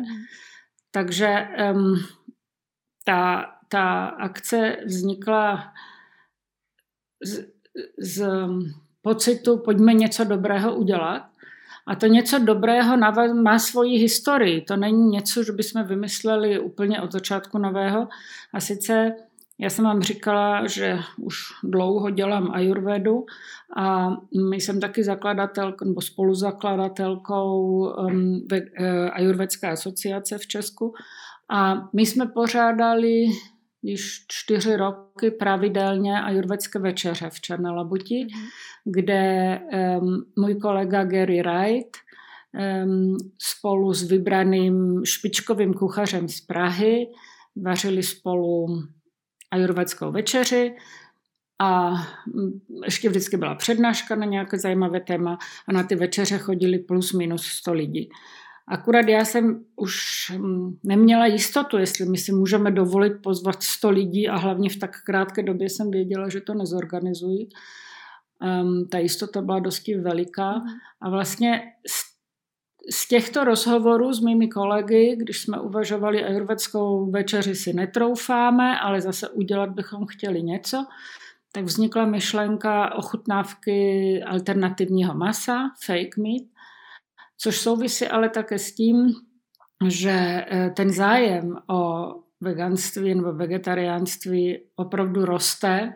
Takže 0.91 1.47
um, 1.73 1.95
ta, 3.03 3.45
ta 3.69 4.05
akce 4.05 4.77
vznikla 4.85 5.73
z, 7.23 7.45
z 7.99 8.27
pocitu, 9.01 9.57
pojďme 9.57 9.93
něco 9.93 10.23
dobrého 10.23 10.75
udělat. 10.75 11.29
A 11.87 11.95
to 11.95 12.07
něco 12.07 12.39
dobrého 12.39 12.97
má 13.33 13.59
svoji 13.59 13.97
historii. 13.97 14.61
To 14.61 14.75
není 14.77 15.09
něco, 15.09 15.43
že 15.43 15.51
bychom 15.51 15.83
vymysleli 15.83 16.59
úplně 16.59 17.01
od 17.01 17.11
začátku 17.11 17.57
nového. 17.57 18.07
A 18.53 18.59
sice 18.59 19.15
já 19.59 19.69
jsem 19.69 19.85
vám 19.85 20.01
říkala, 20.01 20.67
že 20.67 20.99
už 21.21 21.37
dlouho 21.63 22.09
dělám 22.09 22.51
ajurvedu 22.51 23.25
a 23.77 24.09
jsem 24.51 24.79
taky 24.79 25.03
zakladatelkou 25.03 25.85
nebo 25.85 26.01
spoluzakladatelkou 26.01 27.87
um, 27.97 28.47
ajurvedské 29.11 29.71
asociace 29.71 30.37
v 30.37 30.47
Česku. 30.47 30.93
A 31.49 31.89
my 31.93 32.05
jsme 32.05 32.25
pořádali 32.25 33.25
již 33.85 34.25
čtyři 34.27 34.75
roky 34.75 35.31
pravidelně 35.31 36.21
ajurvedské 36.21 36.79
večeře 36.79 37.29
v 37.29 37.41
Černé 37.41 37.71
Labuti, 37.71 38.25
mm-hmm. 38.25 38.47
kde 38.85 39.59
um, 40.01 40.25
můj 40.37 40.55
kolega 40.55 41.03
Gary 41.03 41.41
Wright 41.41 41.97
um, 42.85 43.17
spolu 43.37 43.93
s 43.93 44.03
vybraným 44.03 45.01
špičkovým 45.05 45.73
kuchařem 45.73 46.27
z 46.27 46.41
Prahy 46.41 47.07
vařili 47.55 48.03
spolu 48.03 48.67
ajurvedskou 49.51 50.11
večeři 50.11 50.75
a 51.59 51.89
mm, 52.33 52.59
ještě 52.85 53.09
vždycky 53.09 53.37
byla 53.37 53.55
přednáška 53.55 54.15
na 54.15 54.25
nějaké 54.25 54.59
zajímavé 54.59 54.99
téma 54.99 55.37
a 55.67 55.73
na 55.73 55.83
ty 55.83 55.95
večeře 55.95 56.37
chodili 56.37 56.79
plus 56.79 57.13
minus 57.13 57.45
100 57.45 57.73
lidí. 57.73 58.09
Akurát 58.67 59.07
já 59.07 59.25
jsem 59.25 59.65
už 59.75 59.95
mm, 60.37 60.77
neměla 60.83 61.25
jistotu, 61.25 61.77
jestli 61.77 62.05
my 62.05 62.17
si 62.17 62.31
můžeme 62.31 62.71
dovolit 62.71 63.13
pozvat 63.23 63.63
100 63.63 63.89
lidí 63.89 64.27
a 64.27 64.35
hlavně 64.35 64.69
v 64.69 64.77
tak 64.77 65.03
krátké 65.03 65.43
době 65.43 65.69
jsem 65.69 65.91
věděla, 65.91 66.29
že 66.29 66.41
to 66.41 66.53
nezorganizují. 66.53 67.49
Um, 68.61 68.87
ta 68.87 68.97
jistota 68.97 69.41
byla 69.41 69.59
dosti 69.59 69.97
veliká 69.97 70.51
mhm. 70.51 70.67
a 71.01 71.09
vlastně 71.09 71.61
z, 71.87 72.15
z 72.95 73.07
těchto 73.07 73.43
rozhovorů 73.43 74.13
s 74.13 74.19
mými 74.19 74.47
kolegy, 74.47 75.15
když 75.19 75.41
jsme 75.41 75.59
uvažovali 75.59 76.23
ajurvedskou 76.23 77.11
večeři 77.11 77.55
si 77.55 77.73
netroufáme, 77.73 78.79
ale 78.79 79.01
zase 79.01 79.29
udělat 79.29 79.69
bychom 79.69 80.05
chtěli 80.05 80.43
něco, 80.43 80.85
tak 81.51 81.63
vznikla 81.63 82.05
myšlenka 82.05 82.95
ochutnávky 82.95 84.23
alternativního 84.23 85.13
masa, 85.13 85.71
fake 85.85 86.17
meat, 86.17 86.54
což 87.37 87.59
souvisí 87.59 88.07
ale 88.07 88.29
také 88.29 88.59
s 88.59 88.75
tím, 88.75 89.13
že 89.87 90.11
eh, 90.11 90.69
ten 90.75 90.93
zájem 90.93 91.57
o 91.69 92.11
veganství 92.41 93.15
nebo 93.15 93.33
vegetariánství 93.33 94.57
opravdu 94.75 95.25
roste. 95.25 95.93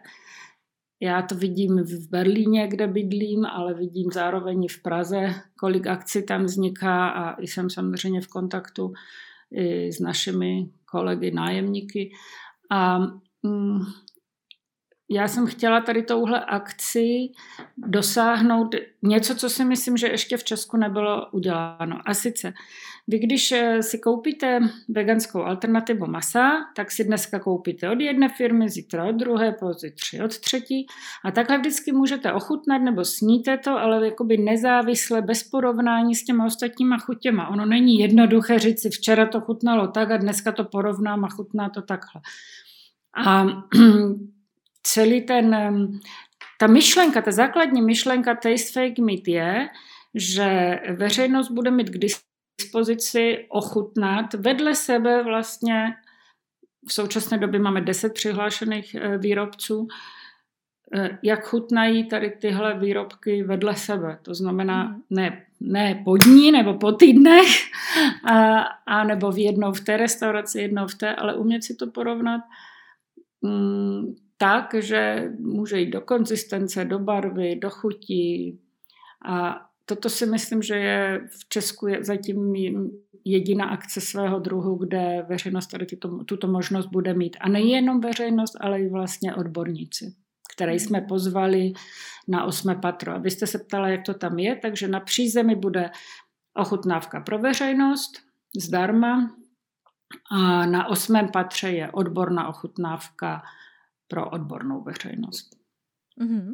Já 1.02 1.22
to 1.22 1.36
vidím 1.36 1.78
v 1.78 2.10
Berlíně, 2.10 2.68
kde 2.68 2.88
bydlím, 2.88 3.46
ale 3.46 3.74
vidím 3.74 4.12
zároveň 4.14 4.64
i 4.64 4.68
v 4.68 4.82
Praze, 4.82 5.36
kolik 5.60 5.88
akcí 5.88 6.26
tam 6.26 6.44
vzniká 6.44 7.10
a 7.10 7.42
jsem 7.42 7.70
samozřejmě 7.70 8.22
v 8.22 8.28
kontaktu 8.28 8.94
i 9.52 9.92
s 9.92 10.00
našimi 10.00 10.70
kolegy 10.86 11.32
nájemníky. 11.32 12.12
A 12.72 13.00
mm, 13.44 13.80
já 15.12 15.28
jsem 15.28 15.48
chtěla 15.48 15.82
tady 15.82 16.04
touhle 16.04 16.46
akci 16.46 17.30
dosáhnout 17.78 18.76
něco, 19.02 19.36
co 19.36 19.50
si 19.50 19.66
myslím, 19.66 19.98
že 19.98 20.08
ještě 20.08 20.38
v 20.38 20.44
Česku 20.44 20.78
nebylo 20.78 21.30
uděláno. 21.32 22.00
A 22.06 22.14
sice, 22.14 22.54
vy 23.08 23.20
když 23.20 23.52
eh, 23.52 23.84
si 23.84 24.00
koupíte 24.00 24.60
veganskou 24.90 25.44
alternativu 25.44 26.06
masa, 26.06 26.52
tak 26.76 26.92
si 26.92 27.04
dneska 27.04 27.40
koupíte 27.40 27.90
od 27.90 28.00
jedné 28.00 28.30
firmy, 28.30 28.70
zítra 28.70 29.06
od 29.06 29.16
druhé, 29.16 29.52
pozítří 29.52 30.22
od 30.22 30.38
třetí 30.38 30.88
a 31.26 31.32
takhle 31.32 31.58
vždycky 31.58 31.92
můžete 31.92 32.34
ochutnat 32.34 32.82
nebo 32.82 33.06
sníte 33.06 33.58
to, 33.58 33.72
ale 33.72 34.06
jakoby 34.06 34.38
nezávisle, 34.38 35.22
bez 35.22 35.44
porovnání 35.44 36.16
s 36.16 36.24
těma 36.24 36.46
ostatníma 36.46 36.98
chutěma. 36.98 37.48
Ono 37.48 37.66
není 37.66 38.00
jednoduché 38.00 38.60
říct 38.60 38.82
si, 38.82 38.90
včera 38.90 39.26
to 39.26 39.42
chutnalo 39.42 39.88
tak 39.88 40.12
a 40.12 40.18
dneska 40.18 40.52
to 40.52 40.64
porovnám 40.64 41.26
a 41.26 41.30
chutná 41.30 41.70
to 41.70 41.82
takhle. 41.82 42.22
A 43.26 43.46
celý 44.84 45.22
ten, 45.22 45.56
ta 46.60 46.68
myšlenka, 46.68 47.22
ta 47.22 47.32
základní 47.32 47.82
myšlenka 47.82 48.36
Taste 48.36 48.72
Fake 48.74 49.00
Meat 49.00 49.28
je, 49.28 49.70
že 50.16 50.80
veřejnost 50.96 51.52
bude 51.52 51.72
mít 51.72 51.90
k 51.90 51.98
dispozici 52.60 53.46
ochutnat 53.50 54.34
vedle 54.34 54.76
sebe 54.76 55.24
vlastně 55.24 55.96
v 56.88 56.94
současné 56.94 57.38
době 57.38 57.60
máme 57.60 57.82
10 57.82 58.14
přihlášených 58.14 58.96
eh, 58.96 59.18
výrobců, 59.18 59.88
eh, 60.96 61.20
jak 61.24 61.46
chutnají 61.46 62.08
tady 62.08 62.30
tyhle 62.30 62.80
výrobky 62.80 63.44
vedle 63.44 63.76
sebe. 63.76 64.20
To 64.22 64.34
znamená 64.34 64.84
mhm. 64.84 65.02
ne, 65.10 65.46
ne 65.60 66.02
po 66.06 66.18
dní 66.18 66.52
nebo 66.52 66.74
po 66.74 66.92
týdnech, 66.92 67.48
a, 68.26 68.60
a 68.86 69.04
nebo 69.04 69.32
v 69.32 69.38
jednou 69.38 69.74
v 69.74 69.82
té 69.82 69.98
restauraci, 69.98 70.62
jednou 70.62 70.88
v 70.88 70.96
té, 70.96 71.16
ale 71.16 71.36
umět 71.36 71.64
si 71.64 71.76
to 71.76 71.88
porovnat 71.88 72.42
mm, 73.42 74.16
tak, 74.42 74.74
že 74.74 75.32
může 75.40 75.80
jít 75.80 75.90
do 75.90 76.02
konzistence, 76.02 76.86
do 76.86 77.00
barvy, 77.00 77.56
do 77.56 77.70
chutí. 77.70 78.60
A 79.26 79.66
toto 79.86 80.10
si 80.10 80.26
myslím, 80.26 80.62
že 80.62 80.76
je 80.76 81.28
v 81.40 81.50
Česku 81.50 81.88
je 81.88 82.04
zatím 82.04 82.54
jediná 83.26 83.66
akce 83.66 84.02
svého 84.02 84.40
druhu, 84.40 84.76
kde 84.76 85.26
veřejnost 85.30 85.68
tady 85.68 85.86
tuto, 85.86 86.24
tuto 86.24 86.48
možnost 86.48 86.86
bude 86.86 87.14
mít. 87.14 87.38
A 87.40 87.50
nejenom 87.50 88.02
veřejnost, 88.02 88.56
ale 88.60 88.82
i 88.82 88.90
vlastně 88.90 89.36
odborníci, 89.36 90.16
které 90.56 90.76
jsme 90.76 91.02
pozvali 91.02 91.74
na 92.28 92.44
osmé 92.44 92.76
patro. 92.76 93.14
A 93.14 93.18
vy 93.18 93.32
jste 93.32 93.48
se 93.48 93.60
ptala, 93.60 93.88
jak 93.88 94.04
to 94.06 94.14
tam 94.14 94.40
je, 94.40 94.56
takže 94.56 94.88
na 94.88 95.00
přízemí 95.00 95.56
bude 95.56 95.90
ochutnávka 96.54 97.22
pro 97.22 97.40
veřejnost 97.40 98.12
zdarma 98.58 99.36
a 100.32 100.66
na 100.66 100.88
osmém 100.88 101.30
patře 101.32 101.70
je 101.72 101.92
odborná 101.92 102.48
ochutnávka 102.48 103.42
pro 104.10 104.30
odbornou 104.30 104.82
veřejnost. 104.82 105.56
Mm-hmm. 106.22 106.54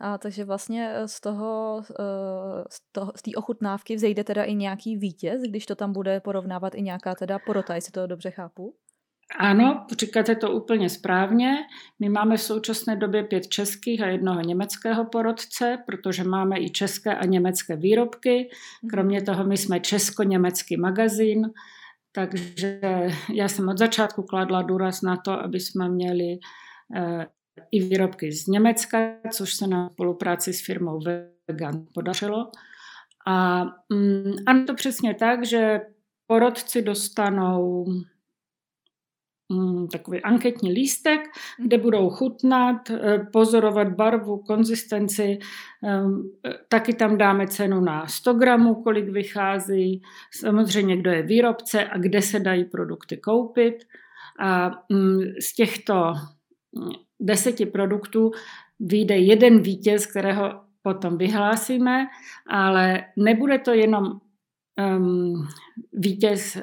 A 0.00 0.18
takže 0.18 0.44
vlastně 0.44 0.90
eh, 0.94 1.08
z 1.08 1.20
toho, 1.20 1.82
eh, 2.00 2.64
z, 2.70 2.80
toho, 2.92 3.12
z 3.16 3.22
té 3.22 3.30
ochutnávky 3.36 3.96
vzejde 3.96 4.24
teda 4.24 4.44
i 4.44 4.54
nějaký 4.54 4.96
vítěz, 4.96 5.42
když 5.42 5.66
to 5.66 5.74
tam 5.74 5.92
bude 5.92 6.20
porovnávat 6.20 6.74
i 6.74 6.82
nějaká 6.82 7.14
teda 7.14 7.38
porota, 7.46 7.74
jestli 7.74 7.92
to 7.92 8.06
dobře 8.06 8.30
chápu? 8.30 8.74
Ano, 9.38 9.86
říkáte 9.98 10.34
to 10.36 10.50
úplně 10.50 10.90
správně. 10.90 11.56
My 11.98 12.08
máme 12.08 12.36
v 12.36 12.42
současné 12.42 12.96
době 12.96 13.24
pět 13.24 13.46
českých 13.46 14.02
a 14.02 14.06
jednoho 14.06 14.40
německého 14.40 15.04
porodce, 15.04 15.78
protože 15.86 16.24
máme 16.24 16.60
i 16.60 16.70
české 16.70 17.14
a 17.14 17.24
německé 17.24 17.76
výrobky. 17.76 18.50
Mhm. 18.82 18.90
Kromě 18.90 19.22
toho 19.22 19.44
my 19.44 19.56
jsme 19.56 19.80
česko-německý 19.80 20.76
magazín, 20.76 21.50
takže 22.12 22.80
já 23.34 23.48
jsem 23.48 23.68
od 23.68 23.78
začátku 23.78 24.22
kladla 24.22 24.62
důraz 24.62 25.02
na 25.02 25.16
to, 25.16 25.32
aby 25.32 25.60
jsme 25.60 25.88
měli 25.88 26.38
Eh, 26.38 26.38
i 27.70 27.82
výrobky 27.82 28.32
z 28.32 28.46
Německa, 28.46 28.98
což 29.32 29.54
se 29.54 29.66
na 29.66 29.90
spolupráci 29.90 30.52
s 30.52 30.64
firmou 30.64 31.00
Vegan 31.48 31.86
podařilo. 31.94 32.50
A 33.26 33.64
mm, 33.92 34.32
ano, 34.46 34.64
to 34.66 34.74
přesně 34.74 35.14
tak, 35.14 35.46
že 35.46 35.80
porodci 36.26 36.82
dostanou 36.82 37.86
mm, 39.48 39.88
takový 39.88 40.22
anketní 40.22 40.72
lístek, 40.72 41.20
kde 41.62 41.78
budou 41.78 42.10
chutnat, 42.10 42.90
eh, 42.90 43.18
pozorovat 43.32 43.88
barvu, 43.88 44.38
konzistenci. 44.38 45.38
Ehm, 45.84 46.30
taky 46.68 46.94
tam 46.94 47.18
dáme 47.18 47.46
cenu 47.46 47.80
na 47.80 48.06
100 48.06 48.32
gramů, 48.34 48.74
kolik 48.74 49.08
vychází, 49.08 50.02
samozřejmě 50.32 50.96
kdo 50.96 51.10
je 51.10 51.22
výrobce 51.22 51.84
a 51.84 51.98
kde 51.98 52.22
se 52.22 52.40
dají 52.40 52.64
produkty 52.64 53.16
koupit. 53.16 53.74
A 54.40 54.70
mm, 54.92 55.20
z 55.40 55.54
těchto 55.54 56.12
deseti 57.20 57.66
produktů 57.66 58.30
vyjde 58.80 59.16
jeden 59.16 59.62
vítěz, 59.62 60.06
kterého 60.06 60.60
potom 60.82 61.18
vyhlásíme, 61.18 62.06
ale 62.46 63.04
nebude 63.16 63.58
to 63.58 63.72
jenom 63.72 64.20
um, 64.98 65.48
vítěz 65.92 66.58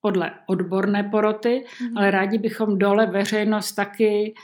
podle 0.00 0.30
odborné 0.46 1.02
poroty, 1.02 1.64
mm-hmm. 1.64 1.92
ale 1.96 2.10
rádi 2.10 2.38
bychom 2.38 2.78
dole 2.78 3.06
veřejnost 3.06 3.72
taky, 3.72 4.34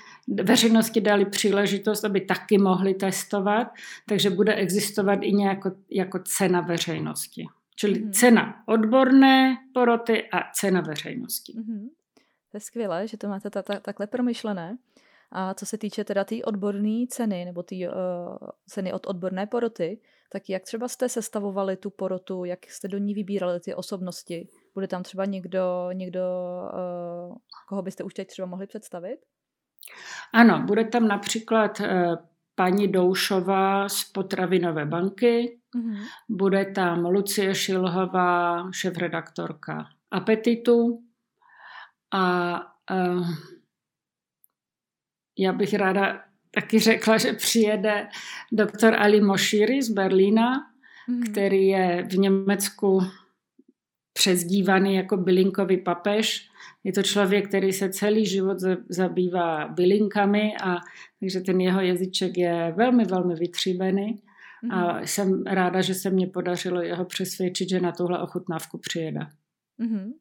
veřejnosti 0.43 1.01
dali 1.01 1.25
příležitost, 1.25 2.05
aby 2.05 2.21
taky 2.21 2.59
mohli 2.59 2.95
testovat, 2.95 3.69
takže 4.09 4.31
bude 4.31 4.55
existovat 4.55 5.19
i 5.23 5.33
nějako, 5.33 5.71
jako 5.91 6.19
cena 6.19 6.61
veřejnosti. 6.61 7.45
Čili 7.77 7.95
mm-hmm. 7.95 8.11
cena 8.11 8.63
odborné 8.67 9.57
poroty 9.75 10.29
a 10.33 10.39
cena 10.53 10.81
veřejnosti. 10.81 11.53
Mm-hmm. 11.53 11.89
To 12.55 12.57
je 12.57 12.61
skvělé, 12.61 13.09
že 13.09 13.17
to 13.17 13.29
máte 13.29 13.51
ta, 13.51 13.63
ta, 13.63 13.81
takhle 13.81 14.07
promyšlené. 14.07 14.79
A 15.33 15.55
co 15.55 15.67
se 15.67 15.79
týče 15.79 16.05
teda 16.05 16.25
té 16.25 16.29
tý 16.29 16.45
odborné 16.45 17.07
ceny, 17.09 17.45
nebo 17.45 17.63
té 17.63 17.75
uh, 17.75 17.93
ceny 18.67 18.93
od 18.93 19.07
odborné 19.07 19.47
poroty, 19.47 20.01
tak 20.33 20.43
jak 20.49 20.63
třeba 20.63 20.89
jste 20.89 21.09
sestavovali 21.09 21.77
tu 21.77 21.91
porotu, 21.91 22.45
jak 22.45 22.67
jste 22.67 22.89
do 22.89 22.99
ní 22.99 23.15
vybírali 23.15 23.61
ty 23.61 23.75
osobnosti? 23.75 24.49
Bude 24.75 24.89
tam 24.89 25.03
třeba 25.03 25.25
někdo, 25.25 25.89
někdo 25.93 26.21
uh, 27.31 27.37
koho 27.69 27.83
byste 27.83 28.05
už 28.05 28.15
teď 28.15 28.29
třeba 28.29 28.47
mohli 28.47 28.67
představit? 28.67 29.19
Ano, 30.33 30.63
bude 30.67 30.85
tam 30.85 31.09
například 31.09 31.81
uh, 31.81 31.87
paní 32.55 32.89
Doušová 32.89 33.89
z 33.89 34.05
Potravinové 34.05 34.87
banky, 34.87 35.59
mm-hmm. 35.77 36.07
bude 36.29 36.65
tam 36.65 37.05
Lucie 37.05 37.55
Šilhová, 37.55 38.65
šéf-redaktorka 38.73 39.87
Apetitu 40.11 41.05
a 42.15 42.57
uh, 42.91 43.29
já 45.39 45.53
bych 45.53 45.75
ráda 45.75 46.25
taky 46.51 46.79
řekla, 46.79 47.19
že 47.19 47.33
přijede 47.33 48.09
doktor 48.53 48.95
Ali 48.95 49.21
Moshiri 49.21 49.83
z 49.83 49.91
Berlína, 49.91 50.53
mm-hmm. 51.09 51.33
který 51.33 51.67
je 51.67 52.07
v 52.11 52.19
Německu 52.19 53.01
přezdívaný 54.13 54.95
jako 54.95 55.17
bylinkový 55.17 55.77
papež. 55.77 56.49
Je 56.85 56.93
to 56.93 57.03
člověk, 57.03 57.49
který 57.49 57.73
se 57.73 57.93
celý 57.93 58.27
život 58.27 58.59
zabývá 58.89 59.69
bylinkami 59.69 60.53
a 60.63 60.77
takže 61.21 61.41
ten 61.41 61.61
jeho 61.61 61.81
jazyček 61.81 62.39
je 62.39 62.75
velmi, 62.77 63.05
velmi 63.05 63.35
vytříbený. 63.35 64.23
Mm-hmm. 64.65 64.75
A 64.75 65.01
jsem 65.01 65.43
ráda, 65.47 65.81
že 65.81 65.95
se 65.95 66.11
mě 66.11 66.27
podařilo 66.27 66.83
jeho 66.83 67.05
přesvědčit, 67.05 67.69
že 67.69 67.81
na 67.81 67.93
tuhle 67.93 68.23
ochutnávku 68.23 68.79
přijede. 68.79 69.21
Mm-hmm. 69.81 70.13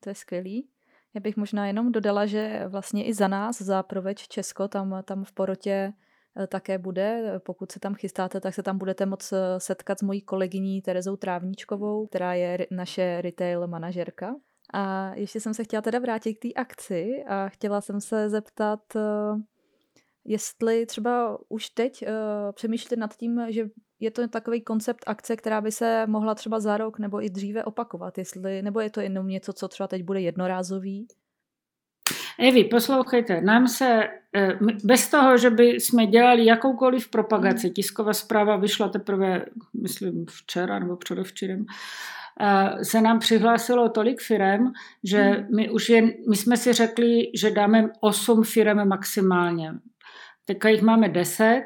To 0.00 0.10
je 0.10 0.14
skvělý. 0.14 0.68
Já 1.14 1.20
bych 1.20 1.36
možná 1.36 1.66
jenom 1.66 1.92
dodala, 1.92 2.26
že 2.26 2.64
vlastně 2.68 3.04
i 3.04 3.14
za 3.14 3.28
nás, 3.28 3.62
za 3.62 3.82
Proveč 3.82 4.28
Česko, 4.28 4.68
tam, 4.68 5.02
tam 5.04 5.24
v 5.24 5.32
porotě 5.32 5.92
eh, 6.36 6.46
také 6.46 6.78
bude. 6.78 7.40
Pokud 7.44 7.72
se 7.72 7.80
tam 7.80 7.94
chystáte, 7.94 8.40
tak 8.40 8.54
se 8.54 8.62
tam 8.62 8.78
budete 8.78 9.06
moc 9.06 9.32
eh, 9.32 9.38
setkat 9.58 9.98
s 9.98 10.02
mojí 10.02 10.20
kolegyní 10.20 10.82
Terezou 10.82 11.16
Trávníčkovou, 11.16 12.06
která 12.06 12.34
je 12.34 12.66
naše 12.70 13.22
retail 13.22 13.66
manažerka. 13.66 14.34
A 14.72 15.14
ještě 15.14 15.40
jsem 15.40 15.54
se 15.54 15.64
chtěla 15.64 15.82
teda 15.82 15.98
vrátit 15.98 16.34
k 16.34 16.42
té 16.42 16.52
akci 16.52 17.24
a 17.28 17.48
chtěla 17.48 17.80
jsem 17.80 18.00
se 18.00 18.30
zeptat, 18.30 18.80
eh, 18.96 19.00
jestli 20.24 20.86
třeba 20.86 21.38
už 21.48 21.70
teď 21.70 22.04
přemýšlíte 22.52 22.96
nad 22.96 23.16
tím, 23.16 23.46
že 23.48 23.68
je 24.00 24.10
to 24.10 24.28
takový 24.28 24.60
koncept 24.60 25.04
akce, 25.06 25.36
která 25.36 25.60
by 25.60 25.72
se 25.72 26.06
mohla 26.06 26.34
třeba 26.34 26.60
za 26.60 26.76
rok 26.76 26.98
nebo 26.98 27.24
i 27.24 27.30
dříve 27.30 27.64
opakovat, 27.64 28.18
jestli, 28.18 28.62
nebo 28.62 28.80
je 28.80 28.90
to 28.90 29.00
jenom 29.00 29.28
něco, 29.28 29.52
co 29.52 29.68
třeba 29.68 29.88
teď 29.88 30.02
bude 30.02 30.20
jednorázový? 30.20 31.06
Evi, 32.38 32.64
poslouchejte, 32.64 33.40
nám 33.40 33.68
se, 33.68 34.08
eh, 34.36 34.58
bez 34.84 35.08
toho, 35.08 35.38
že 35.38 35.50
by 35.50 35.64
jsme 35.64 36.06
dělali 36.06 36.44
jakoukoliv 36.44 37.10
propagaci, 37.10 37.66
hmm. 37.66 37.74
tisková 37.74 38.12
zpráva 38.12 38.56
vyšla 38.56 38.88
teprve, 38.88 39.44
myslím, 39.82 40.26
včera 40.30 40.78
nebo 40.78 40.96
předevčírem, 40.96 41.64
eh, 42.40 42.84
se 42.84 43.00
nám 43.00 43.18
přihlásilo 43.18 43.88
tolik 43.88 44.20
firem, 44.20 44.72
že 45.04 45.22
hmm. 45.22 45.56
my 45.56 45.70
už 45.70 45.88
jen, 45.88 46.12
my 46.28 46.36
jsme 46.36 46.56
si 46.56 46.72
řekli, 46.72 47.30
že 47.34 47.50
dáme 47.50 47.88
8 48.00 48.44
firem 48.44 48.88
maximálně. 48.88 49.72
Teďka 50.44 50.68
jich 50.68 50.82
máme 50.82 51.08
10 51.08 51.64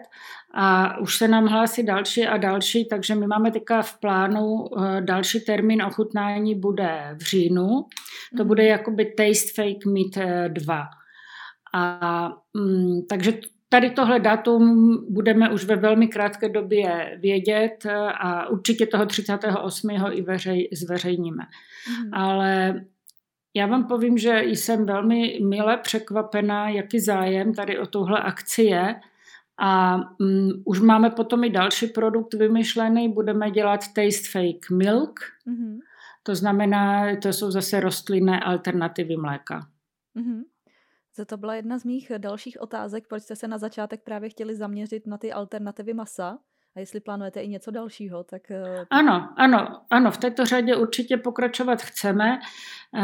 a 0.55 0.99
už 0.99 1.17
se 1.17 1.29
nám 1.29 1.47
hlásí 1.47 1.83
další 1.83 2.27
a 2.27 2.37
další, 2.37 2.89
takže 2.89 3.15
my 3.15 3.27
máme 3.27 3.51
teďka 3.51 3.83
v 3.83 4.01
plánu 4.01 4.65
eh, 4.65 5.01
další 5.01 5.41
termín 5.41 5.83
ochutnání 5.83 6.55
bude 6.55 7.17
v 7.17 7.23
říjnu. 7.23 7.85
To 8.37 8.45
bude 8.45 8.63
mhm. 8.63 8.71
jakoby 8.71 9.05
Taste 9.05 9.53
Fake 9.55 9.87
Meat 9.87 10.49
2. 10.49 10.85
A, 11.75 12.29
mm, 12.55 13.07
takže 13.09 13.33
tady 13.69 13.91
tohle 13.91 14.21
datum 14.21 14.97
budeme 15.11 15.51
už 15.51 15.65
ve 15.65 15.77
velmi 15.77 16.09
krátké 16.09 16.49
době 16.49 17.19
vědět 17.21 17.87
eh, 17.87 17.95
a 17.97 18.49
určitě 18.49 18.87
toho 18.87 19.07
38. 19.07 19.91
i 20.13 20.23
veřej, 20.23 20.69
zveřejníme. 20.73 21.45
Mm. 21.89 22.15
Ale 22.15 22.81
já 23.55 23.67
vám 23.67 23.87
povím, 23.87 24.19
že 24.19 24.43
jsem 24.45 24.87
velmi 24.87 25.39
mile 25.49 25.77
překvapená, 25.77 26.69
jaký 26.69 27.01
zájem 27.01 27.55
tady 27.55 27.79
o 27.79 27.87
tuhle 27.87 28.21
akci 28.21 28.63
je. 28.63 28.95
A 29.59 29.97
um, 30.21 30.63
už 30.65 30.81
máme 30.81 31.11
potom 31.11 31.45
i 31.45 31.51
další 31.51 31.87
produkt 31.87 32.35
vymyšlený, 32.35 33.13
budeme 33.13 33.51
dělat 33.51 33.81
Taste 33.81 34.31
Fake 34.33 34.71
Milk. 34.71 35.21
Mm-hmm. 35.47 35.79
To 36.23 36.35
znamená, 36.35 37.17
to 37.17 37.29
jsou 37.29 37.51
zase 37.51 37.81
rostlinné 37.81 38.41
alternativy 38.41 39.17
mléka. 39.17 39.69
Mm-hmm. 40.17 40.43
To 41.27 41.37
byla 41.37 41.55
jedna 41.55 41.79
z 41.79 41.85
mých 41.85 42.13
dalších 42.19 42.61
otázek, 42.61 43.09
proč 43.09 43.23
jste 43.23 43.37
se 43.37 43.49
na 43.49 43.59
začátek 43.59 44.03
právě 44.05 44.31
chtěli 44.31 44.57
zaměřit 44.57 45.07
na 45.07 45.19
ty 45.19 45.33
alternativy 45.33 45.95
masa. 45.95 46.39
A 46.77 46.81
jestli 46.81 47.01
plánujete 47.01 47.41
i 47.41 47.49
něco 47.49 47.71
dalšího, 47.71 48.25
tak... 48.25 48.51
Eh, 48.51 48.85
ano, 48.91 49.29
ano, 49.37 49.83
ano, 49.91 50.11
v 50.11 50.19
této 50.19 50.45
řadě 50.45 50.77
určitě 50.77 51.17
pokračovat 51.17 51.83
chceme, 51.83 52.39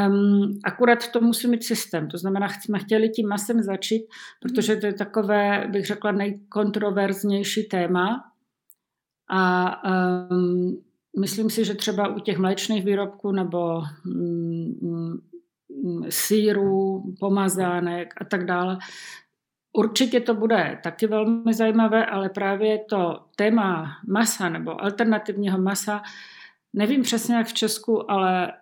um, 0.08 0.58
akurát 0.64 1.08
to 1.08 1.20
musí 1.20 1.48
mít 1.48 1.64
systém, 1.64 2.08
to 2.08 2.18
znamená, 2.18 2.48
jsme 2.48 2.78
chtěli 2.78 3.08
tím 3.08 3.28
masem 3.28 3.62
začít, 3.62 4.02
protože 4.40 4.76
to 4.76 4.86
je 4.86 4.94
takové, 4.94 5.68
bych 5.72 5.86
řekla, 5.86 6.12
nejkontroverznější 6.12 7.62
téma. 7.62 8.24
A 9.30 9.72
um, 10.30 10.82
myslím 11.20 11.50
si, 11.50 11.64
že 11.64 11.74
třeba 11.74 12.08
u 12.08 12.18
těch 12.18 12.38
mléčných 12.38 12.84
výrobků 12.84 13.32
nebo 13.32 13.82
um, 14.06 15.20
síru, 16.08 17.02
pomazánek 17.20 18.14
a 18.20 18.24
tak 18.24 18.44
dále, 18.44 18.78
Určitě 19.76 20.20
to 20.20 20.34
bude 20.34 20.80
taky 20.82 21.06
velmi 21.06 21.54
zajímavé, 21.54 22.06
ale 22.06 22.28
právě 22.28 22.78
to 22.78 23.24
téma 23.36 23.86
masa 24.08 24.48
nebo 24.48 24.84
alternativního 24.84 25.58
masa, 25.58 26.02
nevím 26.72 27.02
přesně 27.02 27.34
jak 27.34 27.46
v 27.46 27.52
Česku, 27.52 28.10
ale 28.10 28.52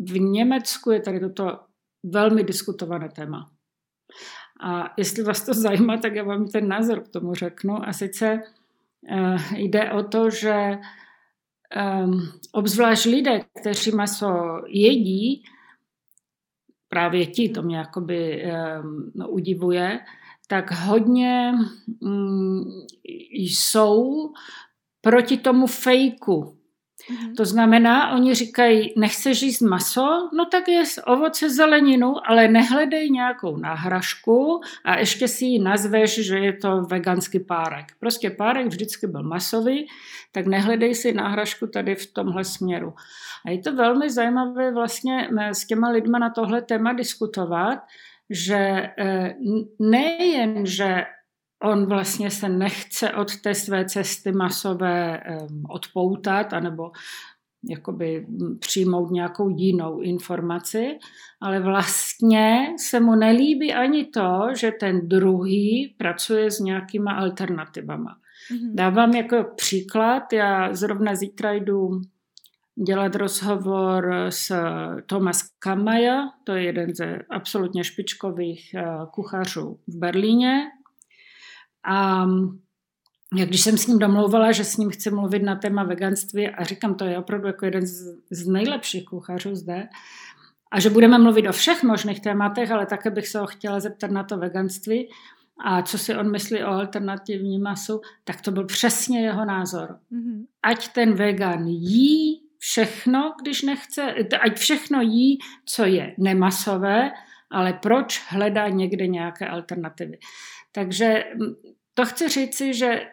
v 0.00 0.18
Německu 0.20 0.90
je 0.90 1.00
tady 1.00 1.20
toto 1.20 1.60
velmi 2.04 2.44
diskutované 2.44 3.08
téma. 3.08 3.50
A 4.60 4.94
jestli 4.96 5.22
vás 5.22 5.46
to 5.46 5.54
zajímá, 5.54 5.96
tak 5.96 6.14
já 6.14 6.24
vám 6.24 6.48
ten 6.48 6.68
názor 6.68 7.00
k 7.00 7.08
tomu 7.08 7.34
řeknu. 7.34 7.88
A 7.88 7.92
sice 7.92 8.40
uh, 9.12 9.42
jde 9.56 9.92
o 9.92 10.02
to, 10.02 10.30
že 10.30 10.78
um, 12.04 12.20
obzvlášť 12.52 13.06
lidé, 13.06 13.40
kteří 13.60 13.90
maso 13.90 14.60
jedí, 14.66 15.44
právě 16.88 17.26
ti, 17.26 17.48
to 17.48 17.62
mě 17.62 17.76
jakoby 17.76 18.44
um, 18.44 19.12
no, 19.14 19.28
udivuje, 19.28 20.00
tak 20.54 20.72
hodně 20.72 21.52
mm, 22.00 22.62
jsou 23.30 24.32
proti 25.00 25.36
tomu 25.36 25.66
fejku. 25.66 26.42
Mm-hmm. 26.42 27.34
To 27.36 27.44
znamená, 27.44 28.10
oni 28.10 28.34
říkají, 28.34 28.94
nechceš 28.96 29.42
jíst 29.42 29.60
maso, 29.60 30.30
no 30.32 30.44
tak 30.46 30.68
je 30.68 30.82
ovoce, 31.06 31.50
zeleninu, 31.50 32.14
ale 32.30 32.48
nehledej 32.48 33.10
nějakou 33.10 33.56
náhražku 33.56 34.60
a 34.84 34.98
ještě 34.98 35.28
si 35.28 35.44
ji 35.44 35.58
nazveš, 35.58 36.26
že 36.26 36.38
je 36.38 36.52
to 36.52 36.82
veganský 36.82 37.40
párek. 37.40 37.86
Prostě 38.00 38.30
párek 38.30 38.66
vždycky 38.66 39.06
byl 39.06 39.22
masový, 39.22 39.86
tak 40.32 40.46
nehledej 40.46 40.94
si 40.94 41.12
náhražku 41.12 41.66
tady 41.66 41.94
v 41.94 42.12
tomhle 42.12 42.44
směru. 42.44 42.94
A 43.46 43.50
je 43.50 43.58
to 43.58 43.74
velmi 43.74 44.10
zajímavé 44.10 44.72
vlastně 44.72 45.28
s 45.52 45.66
těma 45.66 45.88
lidma 45.88 46.18
na 46.18 46.30
tohle 46.30 46.62
téma 46.62 46.92
diskutovat, 46.92 47.78
že 48.30 48.90
eh, 48.98 49.34
nejen, 49.78 50.66
že 50.66 51.04
on 51.62 51.86
vlastně 51.86 52.30
se 52.30 52.48
nechce 52.48 53.12
od 53.12 53.40
té 53.40 53.54
své 53.54 53.84
cesty 53.84 54.32
masové 54.32 55.20
odpoutat, 55.68 56.52
anebo 56.52 56.90
jakoby 57.68 58.26
přijmout 58.58 59.10
nějakou 59.10 59.48
jinou 59.48 60.00
informaci, 60.00 60.98
ale 61.42 61.60
vlastně 61.60 62.74
se 62.78 63.00
mu 63.00 63.14
nelíbí 63.14 63.74
ani 63.74 64.04
to, 64.04 64.48
že 64.56 64.72
ten 64.80 65.08
druhý 65.08 65.94
pracuje 65.98 66.50
s 66.50 66.60
nějakýma 66.60 67.12
alternativama. 67.12 68.10
Mm-hmm. 68.52 68.74
Dávám 68.74 69.10
jako 69.10 69.44
příklad, 69.56 70.32
já 70.32 70.74
zrovna 70.74 71.14
zítra 71.14 71.52
jdu 71.52 72.00
dělat 72.76 73.14
rozhovor 73.14 74.14
s 74.28 74.52
Thomas 75.06 75.42
Kamaja, 75.58 76.22
to 76.44 76.52
je 76.52 76.62
jeden 76.62 76.94
ze 76.94 77.18
absolutně 77.30 77.84
špičkových 77.84 78.74
eh, 78.74 78.84
kuchařů 79.10 79.78
v 79.88 79.96
Berlíně. 79.96 80.62
A 81.86 82.26
když 83.44 83.60
jsem 83.60 83.78
s 83.78 83.86
ním 83.86 83.98
domlouvala, 83.98 84.52
že 84.52 84.64
s 84.64 84.76
ním 84.76 84.90
chci 84.90 85.10
mluvit 85.10 85.42
na 85.42 85.56
téma 85.56 85.84
veganství 85.84 86.48
a 86.48 86.64
říkám, 86.64 86.94
to 86.94 87.04
je 87.04 87.18
opravdu 87.18 87.46
jako 87.46 87.64
jeden 87.64 87.86
z, 87.86 88.16
z 88.30 88.46
nejlepších 88.46 89.04
kuchařů 89.04 89.54
zde, 89.54 89.88
a 90.72 90.80
že 90.80 90.90
budeme 90.90 91.18
mluvit 91.18 91.48
o 91.48 91.52
všech 91.52 91.82
možných 91.82 92.20
tématech, 92.20 92.70
ale 92.70 92.86
také 92.86 93.10
bych 93.10 93.28
se 93.28 93.38
ho 93.38 93.46
chtěla 93.46 93.80
zeptat 93.80 94.10
na 94.10 94.24
to 94.24 94.38
veganství 94.38 95.08
a 95.64 95.82
co 95.82 95.98
si 95.98 96.16
on 96.16 96.30
myslí 96.30 96.64
o 96.64 96.68
alternativní 96.68 97.58
masu, 97.58 98.00
tak 98.24 98.40
to 98.40 98.50
byl 98.50 98.64
přesně 98.64 99.20
jeho 99.20 99.44
názor. 99.44 99.98
Mm-hmm. 100.12 100.44
Ať 100.62 100.88
ten 100.88 101.14
vegan 101.14 101.66
jí 101.66 102.43
všechno, 102.64 103.34
když 103.42 103.62
nechce, 103.62 104.14
ať 104.40 104.56
všechno 104.56 105.00
jí, 105.00 105.38
co 105.66 105.84
je 105.84 106.14
nemasové, 106.18 107.10
ale 107.50 107.72
proč 107.72 108.22
hledá 108.28 108.68
někde 108.68 109.06
nějaké 109.06 109.48
alternativy. 109.48 110.18
Takže 110.72 111.24
to 111.94 112.04
chci 112.04 112.28
říci, 112.28 112.74
že 112.74 113.06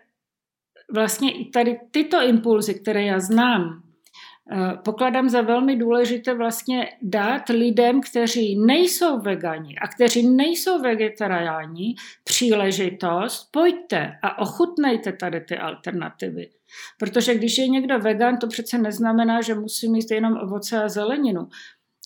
vlastně 0.94 1.32
i 1.32 1.50
tady 1.50 1.80
tyto 1.92 2.22
impulzy, 2.22 2.74
které 2.74 3.04
já 3.04 3.20
znám, 3.20 3.84
eh, 4.52 4.78
pokládám 4.86 5.30
za 5.30 5.42
velmi 5.42 5.76
důležité 5.76 6.34
vlastně 6.34 6.90
dát 7.02 7.50
lidem, 7.50 8.02
kteří 8.02 8.60
nejsou 8.66 9.20
vegani 9.20 9.76
a 9.78 9.88
kteří 9.88 10.30
nejsou 10.30 10.82
vegetariáni, 10.82 11.96
příležitost, 12.24 13.52
pojďte 13.52 14.12
a 14.22 14.40
ochutnejte 14.40 15.12
tady 15.12 15.42
ty 15.42 15.58
alternativy. 15.58 16.50
Protože 17.00 17.36
když 17.36 17.58
je 17.58 17.68
někdo 17.68 18.00
vegan, 18.00 18.38
to 18.38 18.48
přece 18.48 18.78
neznamená, 18.78 19.42
že 19.42 19.56
musí 19.56 19.90
mít 19.90 20.12
jenom 20.12 20.38
ovoce 20.38 20.84
a 20.84 20.90
zeleninu. 20.90 21.50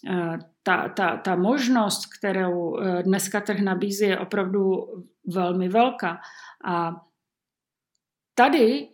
Eh, 0.10 0.38
ta, 0.64 0.90
ta, 0.90 1.18
ta 1.18 1.36
možnost, 1.36 2.06
kterou 2.20 2.80
eh, 2.80 3.04
dneska 3.04 3.42
trh 3.42 3.60
nabízí, 3.60 4.06
je 4.06 4.20
opravdu 4.20 4.86
velmi 5.34 5.70
velká. 5.70 6.20
A 6.66 7.02
tady, 8.36 8.90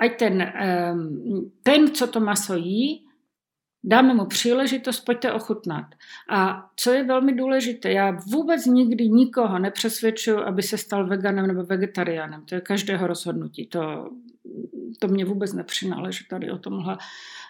ať 0.00 0.18
ten, 0.18 0.52
ten, 1.62 1.94
co 1.94 2.06
to 2.06 2.20
maso 2.20 2.56
jí, 2.56 3.09
dáme 3.84 4.14
mu 4.14 4.26
příležitost, 4.26 5.00
pojďte 5.00 5.32
ochutnat. 5.32 5.86
A 6.30 6.70
co 6.76 6.90
je 6.90 7.04
velmi 7.04 7.32
důležité, 7.32 7.92
já 7.92 8.18
vůbec 8.32 8.66
nikdy 8.66 9.08
nikoho 9.08 9.58
nepřesvědčuju, 9.58 10.38
aby 10.38 10.62
se 10.62 10.78
stal 10.78 11.06
veganem 11.06 11.46
nebo 11.46 11.64
vegetariánem. 11.64 12.44
To 12.44 12.54
je 12.54 12.60
každého 12.60 13.06
rozhodnutí. 13.06 13.66
To, 13.66 14.10
to 14.98 15.08
mě 15.08 15.24
vůbec 15.24 15.52
nepřináleží 15.52 16.24
tady 16.30 16.50
o 16.50 16.58
tomhle 16.58 16.98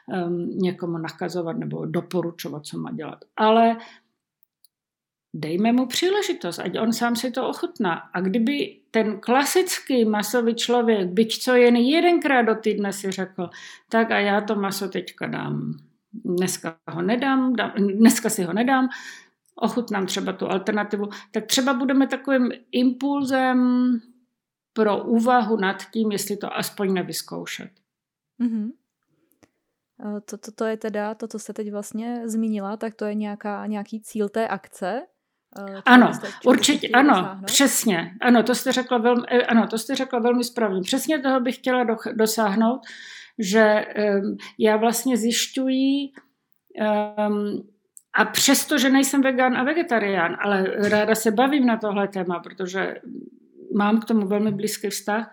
um, 0.06 0.58
někomu 0.58 0.98
nakazovat 0.98 1.58
nebo 1.58 1.86
doporučovat, 1.86 2.66
co 2.66 2.78
má 2.78 2.92
dělat. 2.92 3.18
Ale 3.36 3.76
dejme 5.34 5.72
mu 5.72 5.86
příležitost, 5.86 6.58
ať 6.58 6.78
on 6.78 6.92
sám 6.92 7.16
si 7.16 7.30
to 7.30 7.48
ochutná. 7.48 7.94
A 7.94 8.20
kdyby 8.20 8.80
ten 8.90 9.20
klasický 9.20 10.04
masový 10.04 10.54
člověk, 10.54 11.08
byť 11.08 11.42
co 11.42 11.54
jen 11.54 11.76
jedenkrát 11.76 12.42
do 12.42 12.54
týdne 12.54 12.92
si 12.92 13.10
řekl, 13.10 13.50
tak 13.88 14.10
a 14.10 14.18
já 14.18 14.40
to 14.40 14.54
maso 14.54 14.88
teďka 14.88 15.26
dám. 15.26 15.89
Dneska 16.12 16.76
ho 16.88 17.02
nedám, 17.02 17.56
dám, 17.56 17.70
dneska 17.74 18.30
si 18.30 18.42
ho 18.42 18.52
nedám, 18.52 18.88
ochutnám 19.54 20.06
třeba 20.06 20.32
tu 20.32 20.46
alternativu, 20.46 21.08
tak 21.30 21.46
třeba 21.46 21.74
budeme 21.74 22.06
takovým 22.06 22.52
impulzem 22.72 23.90
pro 24.72 25.04
úvahu 25.04 25.56
nad 25.56 25.82
tím, 25.92 26.12
jestli 26.12 26.36
to 26.36 26.56
aspoň 26.56 26.92
nevyzkoušet. 26.92 27.70
Mm-hmm. 28.40 28.70
To, 30.24 30.38
to, 30.38 30.52
to 30.52 30.64
je 30.64 30.76
teda 30.76 31.14
to, 31.14 31.28
co 31.28 31.38
jste 31.38 31.52
teď 31.52 31.70
vlastně 31.70 32.28
zmínila, 32.28 32.76
tak 32.76 32.94
to 32.94 33.04
je 33.04 33.14
nějaká, 33.14 33.66
nějaký 33.66 34.00
cíl 34.00 34.28
té 34.28 34.48
akce? 34.48 35.06
Uh, 35.58 35.80
ano, 35.84 36.12
určitě, 36.44 36.88
ano, 36.88 37.08
dosáhnout? 37.08 37.46
přesně. 37.46 38.12
Ano, 38.20 38.42
to 38.42 38.54
jste 38.54 38.72
řekla 38.72 38.98
velmi, 38.98 39.22
eh, 39.28 39.42
ano, 39.42 39.66
to 39.66 39.78
jste 39.78 39.94
řekla 39.94 40.18
velmi 40.18 40.44
správně. 40.44 40.80
Přesně 40.82 41.18
toho 41.18 41.40
bych 41.40 41.54
chtěla 41.54 41.84
do, 41.84 41.96
dosáhnout, 42.14 42.80
že 43.38 43.86
um, 44.22 44.36
já 44.58 44.76
vlastně 44.76 45.16
zjišťuji 45.16 46.08
um, 47.28 47.68
a 48.14 48.24
přesto, 48.24 48.78
že 48.78 48.90
nejsem 48.90 49.22
vegan 49.22 49.56
a 49.56 49.64
vegetarián, 49.64 50.36
ale 50.40 50.64
ráda 50.88 51.14
se 51.14 51.30
bavím 51.30 51.66
na 51.66 51.76
tohle 51.76 52.08
téma, 52.08 52.40
protože 52.40 52.96
mám 53.76 54.00
k 54.00 54.04
tomu 54.04 54.26
velmi 54.26 54.52
blízký 54.52 54.88
vztah, 54.88 55.32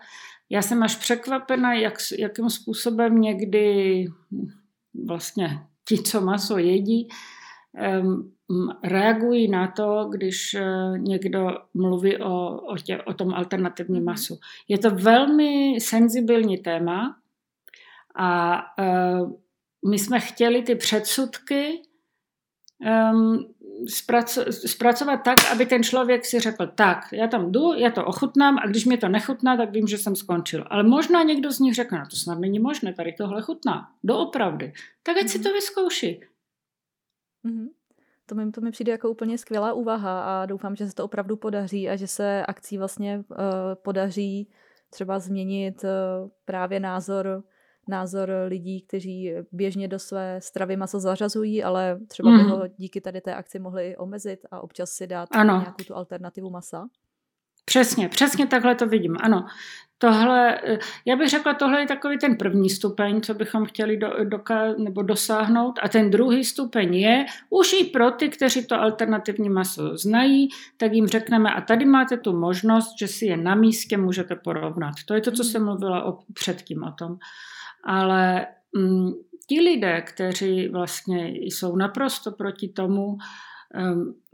já 0.50 0.62
jsem 0.62 0.82
až 0.82 0.96
překvapena, 0.96 1.74
jak, 1.74 1.94
jakým 2.18 2.50
způsobem 2.50 3.20
někdy 3.20 4.04
vlastně 5.06 5.60
ti, 5.88 6.02
co 6.02 6.20
maso 6.20 6.58
jedí, 6.58 7.08
um, 7.08 7.37
reagují 8.84 9.48
na 9.48 9.68
to, 9.68 10.08
když 10.10 10.54
eh, 10.54 10.64
někdo 10.98 11.48
mluví 11.74 12.18
o, 12.18 12.60
o, 12.60 12.76
tě, 12.76 13.02
o 13.02 13.14
tom 13.14 13.34
alternativním 13.34 14.02
mhm. 14.02 14.04
masu. 14.04 14.38
Je 14.68 14.78
to 14.78 14.90
velmi 14.90 15.80
senzibilní 15.80 16.58
téma 16.58 17.16
a 18.20 18.60
uh, 18.78 19.32
my 19.90 19.98
jsme 19.98 20.20
chtěli 20.20 20.62
ty 20.62 20.74
předsudky 20.74 21.82
um, 23.12 23.54
zpracovat 24.66 25.16
tak, 25.16 25.38
aby 25.52 25.66
ten 25.66 25.82
člověk 25.82 26.24
si 26.24 26.40
řekl, 26.40 26.66
tak, 26.66 26.98
já 27.12 27.26
tam 27.26 27.52
jdu, 27.52 27.72
já 27.72 27.90
to 27.90 28.04
ochutnám 28.04 28.58
a 28.58 28.66
když 28.66 28.84
mě 28.84 28.96
to 28.98 29.08
nechutná, 29.08 29.56
tak 29.56 29.70
vím, 29.70 29.86
že 29.86 29.98
jsem 29.98 30.16
skončil. 30.16 30.64
Ale 30.70 30.82
možná 30.82 31.22
někdo 31.22 31.52
z 31.52 31.58
nich 31.58 31.74
řekne, 31.74 31.98
no 31.98 32.04
to 32.10 32.16
snad 32.16 32.38
není 32.38 32.58
možné, 32.58 32.92
tady 32.92 33.12
tohle 33.12 33.42
chutná, 33.42 33.88
doopravdy. 34.04 34.72
Tak 35.02 35.16
ať 35.16 35.28
si 35.28 35.38
mhm. 35.38 35.44
to 35.44 35.52
vyzkouší. 35.52 36.20
Mm-hmm. 37.48 37.68
To 38.26 38.34
mi, 38.34 38.50
to 38.50 38.60
mi 38.60 38.70
přijde 38.70 38.92
jako 38.92 39.10
úplně 39.10 39.38
skvělá 39.38 39.72
úvaha 39.72 40.42
a 40.42 40.46
doufám, 40.46 40.76
že 40.76 40.86
se 40.86 40.94
to 40.94 41.04
opravdu 41.04 41.36
podaří 41.36 41.88
a 41.88 41.96
že 41.96 42.06
se 42.06 42.46
akcí 42.46 42.78
vlastně 42.78 43.24
uh, 43.30 43.36
podaří 43.82 44.48
třeba 44.90 45.18
změnit 45.18 45.84
uh, 45.84 46.30
právě 46.44 46.80
názor 46.80 47.42
názor 47.88 48.30
lidí, 48.46 48.82
kteří 48.82 49.32
běžně 49.52 49.88
do 49.88 49.98
své 49.98 50.40
stravy 50.40 50.76
maso 50.76 51.00
zařazují, 51.00 51.64
ale 51.64 52.00
třeba 52.08 52.30
by 52.30 52.36
mhm. 52.36 52.50
ho 52.50 52.66
díky 52.76 53.00
tady 53.00 53.20
té 53.20 53.34
akci 53.34 53.58
mohli 53.58 53.96
omezit 53.96 54.40
a 54.50 54.60
občas 54.60 54.90
si 54.90 55.06
dát 55.06 55.28
ano. 55.32 55.58
nějakou 55.60 55.84
tu 55.84 55.94
alternativu 55.94 56.50
masa. 56.50 56.88
Přesně, 57.68 58.08
přesně 58.08 58.46
takhle 58.46 58.74
to 58.74 58.86
vidím, 58.86 59.16
ano. 59.20 59.46
Tohle, 59.98 60.60
já 61.04 61.16
bych 61.16 61.28
řekla, 61.28 61.54
tohle 61.54 61.80
je 61.80 61.86
takový 61.86 62.18
ten 62.18 62.36
první 62.36 62.70
stupeň, 62.70 63.20
co 63.20 63.34
bychom 63.34 63.64
chtěli 63.66 63.96
do, 63.96 64.24
doká, 64.24 64.74
nebo 64.78 65.02
dosáhnout. 65.02 65.78
A 65.82 65.88
ten 65.88 66.10
druhý 66.10 66.44
stupeň 66.44 66.94
je, 66.94 67.26
už 67.50 67.72
i 67.72 67.84
pro 67.84 68.10
ty, 68.10 68.28
kteří 68.28 68.66
to 68.66 68.80
alternativní 68.80 69.48
maso 69.48 69.96
znají, 69.96 70.48
tak 70.76 70.92
jim 70.92 71.06
řekneme, 71.06 71.50
a 71.50 71.60
tady 71.60 71.84
máte 71.84 72.16
tu 72.16 72.38
možnost, 72.38 72.94
že 73.00 73.08
si 73.08 73.26
je 73.26 73.36
na 73.36 73.54
místě 73.54 73.96
můžete 73.96 74.36
porovnat. 74.36 74.94
To 75.06 75.14
je 75.14 75.20
to, 75.20 75.30
co 75.30 75.42
mhm. 75.42 75.50
jsem 75.50 75.64
mluvila 75.64 76.04
o, 76.04 76.18
předtím 76.32 76.82
o 76.82 76.92
tom. 76.92 77.16
Ale 77.84 78.46
mm, 78.76 79.10
ti 79.46 79.60
lidé, 79.60 80.02
kteří 80.02 80.68
vlastně 80.68 81.28
jsou 81.28 81.76
naprosto 81.76 82.32
proti 82.32 82.68
tomu, 82.68 83.18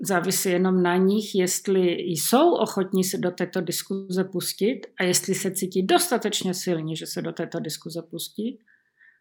závisí 0.00 0.48
jenom 0.48 0.82
na 0.82 0.96
nich, 0.96 1.34
jestli 1.34 1.92
jsou 2.00 2.54
ochotní 2.54 3.04
se 3.04 3.18
do 3.18 3.30
této 3.30 3.60
diskuze 3.60 4.24
pustit 4.24 4.80
a 4.98 5.04
jestli 5.04 5.34
se 5.34 5.50
cítí 5.50 5.82
dostatečně 5.82 6.54
silní, 6.54 6.96
že 6.96 7.06
se 7.06 7.22
do 7.22 7.32
této 7.32 7.60
diskuze 7.60 8.02
pustí. 8.02 8.58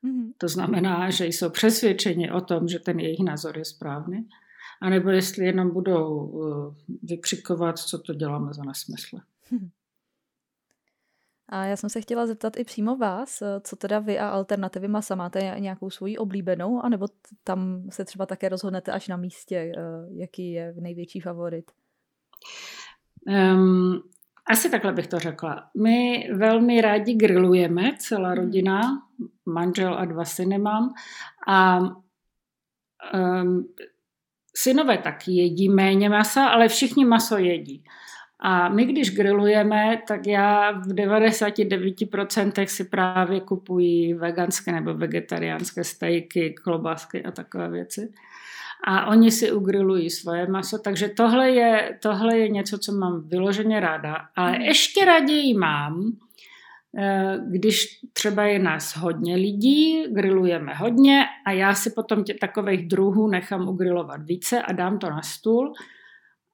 Mm-hmm. 0.04 0.34
To 0.38 0.48
znamená, 0.48 1.10
že 1.10 1.26
jsou 1.26 1.50
přesvědčeni 1.50 2.32
o 2.32 2.42
tom, 2.42 2.68
že 2.68 2.80
ten 2.80 3.00
jejich 3.00 3.20
názor 3.20 3.58
je 3.58 3.66
správný, 3.66 4.28
anebo 4.82 5.10
jestli 5.10 5.46
jenom 5.46 5.72
budou 5.74 6.16
uh, 6.16 6.76
vykřikovat, 7.04 7.80
co 7.80 8.00
to 8.00 8.14
děláme 8.14 8.54
za 8.54 8.64
nesmysly. 8.64 9.20
A 11.50 11.66
já 11.66 11.76
jsem 11.76 11.90
se 11.90 12.02
chtěla 12.02 12.28
zeptat 12.28 12.58
i 12.58 12.64
přímo 12.64 12.96
vás, 12.96 13.42
eh, 13.42 13.62
co 13.64 13.76
teda 13.76 14.00
vy 14.00 14.20
a 14.20 14.30
alternativy 14.30 14.88
masa 14.88 15.16
máte 15.16 15.56
nějakou 15.60 15.90
svoji 15.90 16.18
oblíbenou, 16.18 16.82
anebo 16.82 17.08
tam 17.44 17.90
se 17.90 18.06
třeba 18.06 18.26
také 18.26 18.50
rozhodnete 18.50 18.92
až 18.92 19.08
na 19.08 19.18
místě, 19.18 19.56
eh, 19.56 19.82
jaký 20.16 20.52
je 20.52 20.74
největší 20.80 21.20
favorit? 21.20 21.72
Um, 23.28 24.04
asi 24.46 24.70
takhle 24.70 24.94
bych 24.94 25.08
to 25.08 25.20
řekla. 25.20 25.70
My 25.82 26.28
velmi 26.34 26.82
rádi 26.82 27.14
grillujeme, 27.14 27.92
celá 28.00 28.30
mhm. 28.30 28.38
rodina, 28.38 28.82
manžel 29.46 29.98
a 29.98 30.06
dva 30.06 30.26
syny 30.26 30.58
mám. 30.58 30.94
A 31.48 31.80
um, 33.14 33.74
synové 34.56 34.98
taky 34.98 35.32
jedí 35.32 35.70
méně 35.70 36.10
masa, 36.10 36.48
ale 36.48 36.68
všichni 36.68 37.06
maso 37.06 37.38
jedí. 37.38 37.84
A 38.46 38.70
my, 38.70 38.86
když 38.86 39.16
grillujeme, 39.16 40.02
tak 40.08 40.28
já 40.28 40.72
v 40.72 40.88
99% 40.88 42.66
si 42.66 42.84
právě 42.84 43.42
kupuji 43.42 44.14
veganské 44.14 44.72
nebo 44.72 44.94
vegetariánské 44.94 45.84
stejky, 45.84 46.56
klobásky 46.64 47.24
a 47.24 47.32
takové 47.32 47.70
věci. 47.70 48.14
A 48.88 49.06
oni 49.06 49.32
si 49.32 49.52
ugrilují 49.52 50.10
svoje 50.10 50.48
maso, 50.48 50.80
takže 50.80 51.10
tohle 51.10 51.50
je, 51.50 52.00
tohle 52.02 52.38
je 52.38 52.50
něco, 52.50 52.78
co 52.78 52.92
mám 52.92 53.28
vyloženě 53.28 53.80
ráda. 53.80 54.18
Ale 54.36 54.52
mhm. 54.52 54.62
ještě 54.62 55.06
raději 55.06 55.54
mám, 55.54 56.12
eh, 56.98 57.40
když 57.48 58.00
třeba 58.14 58.44
je 58.44 58.60
nás 58.60 58.98
hodně 58.98 59.36
lidí, 59.36 60.04
grillujeme 60.08 60.74
hodně 60.74 61.26
a 61.46 61.52
já 61.52 61.74
si 61.74 61.90
potom 61.90 62.24
tě, 62.24 62.34
takových 62.34 62.88
druhů 62.88 63.28
nechám 63.28 63.68
ugrilovat 63.68 64.22
více 64.24 64.62
a 64.62 64.72
dám 64.72 65.00
to 65.00 65.10
na 65.10 65.22
stůl 65.22 65.74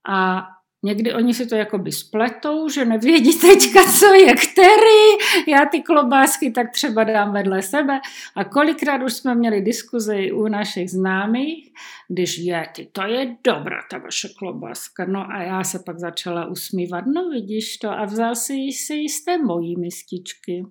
a 0.09 0.47
Někdy 0.83 1.13
oni 1.13 1.33
si 1.33 1.45
to 1.45 1.55
jakoby 1.55 1.91
spletou, 1.91 2.69
že 2.69 2.85
nevědí 2.85 3.39
teďka, 3.39 3.83
co 3.99 4.13
je 4.13 4.33
který. 4.33 5.09
Já 5.47 5.65
ty 5.65 5.81
klobásky 5.81 6.51
tak 6.51 6.71
třeba 6.71 7.03
dám 7.03 7.33
vedle 7.33 7.61
sebe. 7.61 7.99
A 8.35 8.43
kolikrát 8.43 9.03
už 9.03 9.13
jsme 9.13 9.35
měli 9.35 9.61
diskuzi 9.61 10.31
u 10.31 10.47
našich 10.47 10.91
známých, 10.91 11.73
když 12.09 12.37
je, 12.37 12.67
ty, 12.75 12.89
to 12.91 13.01
je 13.01 13.35
dobrá 13.43 13.79
ta 13.91 13.97
vaše 13.97 14.27
klobáska. 14.37 15.05
No 15.05 15.31
a 15.31 15.41
já 15.41 15.63
se 15.63 15.79
pak 15.85 15.99
začala 15.99 16.45
usmívat, 16.45 17.05
no 17.05 17.29
vidíš 17.29 17.77
to, 17.77 17.89
a 17.89 18.05
vzal 18.05 18.35
si 18.35 18.53
si 18.53 19.09
z 19.09 19.25
té 19.25 19.37
mojí 19.37 19.79
mističky. 19.79 20.63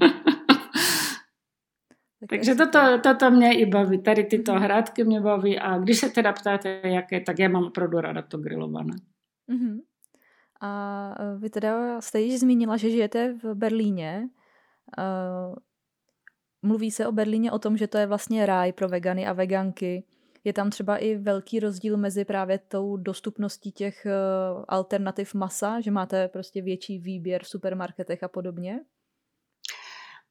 Takže 2.28 2.54
toto, 2.54 2.78
toto 3.02 3.30
mě 3.30 3.58
i 3.58 3.66
baví, 3.66 4.02
tady 4.02 4.24
tyto 4.24 4.52
mhm. 4.52 4.62
hrádky 4.62 5.04
mě 5.04 5.20
baví 5.20 5.58
a 5.58 5.78
když 5.78 5.98
se 5.98 6.10
teda 6.10 6.32
ptáte, 6.32 6.80
jaké, 6.84 7.20
tak 7.20 7.38
já 7.38 7.48
mám 7.48 7.64
opravdu 7.64 8.00
ráda 8.00 8.22
to 8.22 8.38
grilované. 8.38 8.94
Mm-hmm. 9.52 9.78
A 10.60 11.14
vy 11.38 11.50
teda 11.50 12.00
jste 12.00 12.20
již 12.20 12.40
zmínila, 12.40 12.76
že 12.76 12.90
žijete 12.90 13.32
v 13.32 13.54
Berlíně. 13.54 14.28
Mluví 16.62 16.90
se 16.90 17.06
o 17.06 17.12
Berlíně 17.12 17.52
o 17.52 17.58
tom, 17.58 17.76
že 17.76 17.86
to 17.86 17.98
je 17.98 18.06
vlastně 18.06 18.46
ráj 18.46 18.72
pro 18.72 18.88
vegany 18.88 19.26
a 19.26 19.32
veganky. 19.32 20.04
Je 20.44 20.52
tam 20.52 20.70
třeba 20.70 20.96
i 20.96 21.16
velký 21.16 21.60
rozdíl 21.60 21.96
mezi 21.96 22.24
právě 22.24 22.58
tou 22.58 22.96
dostupností 22.96 23.72
těch 23.72 24.06
alternativ 24.68 25.34
masa, 25.34 25.80
že 25.80 25.90
máte 25.90 26.28
prostě 26.28 26.62
větší 26.62 26.98
výběr 26.98 27.44
v 27.44 27.48
supermarketech 27.48 28.22
a 28.22 28.28
podobně? 28.28 28.80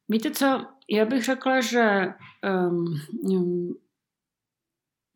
Víte 0.08 0.30
co, 0.30 0.66
já 0.90 1.04
bych 1.04 1.24
řekla, 1.24 1.60
že 1.60 2.06
um, 2.68 2.84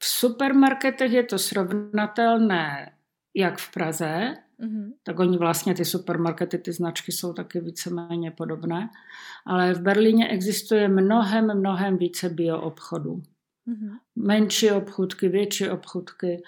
v 0.02 0.06
supermarketech 0.06 1.12
je 1.12 1.24
to 1.24 1.38
srovnatelné 1.38 2.95
jak 3.36 3.58
v 3.58 3.72
Praze, 3.72 4.34
mm-hmm. 4.60 4.92
tak 5.02 5.18
oni 5.18 5.38
vlastně 5.38 5.74
ty 5.74 5.84
supermarkety, 5.84 6.58
ty 6.58 6.72
značky 6.72 7.12
jsou 7.12 7.32
taky 7.32 7.60
víceméně 7.60 8.30
podobné, 8.30 8.90
ale 9.46 9.74
v 9.74 9.80
Berlíně 9.80 10.28
existuje 10.28 10.88
mnohem, 10.88 11.58
mnohem 11.58 11.98
více 11.98 12.28
bioobchodů. 12.28 13.22
Mm-hmm. 13.68 13.90
Menší 14.16 14.70
obchůdky, 14.70 15.28
větší 15.28 15.68
obchůdky 15.68 16.42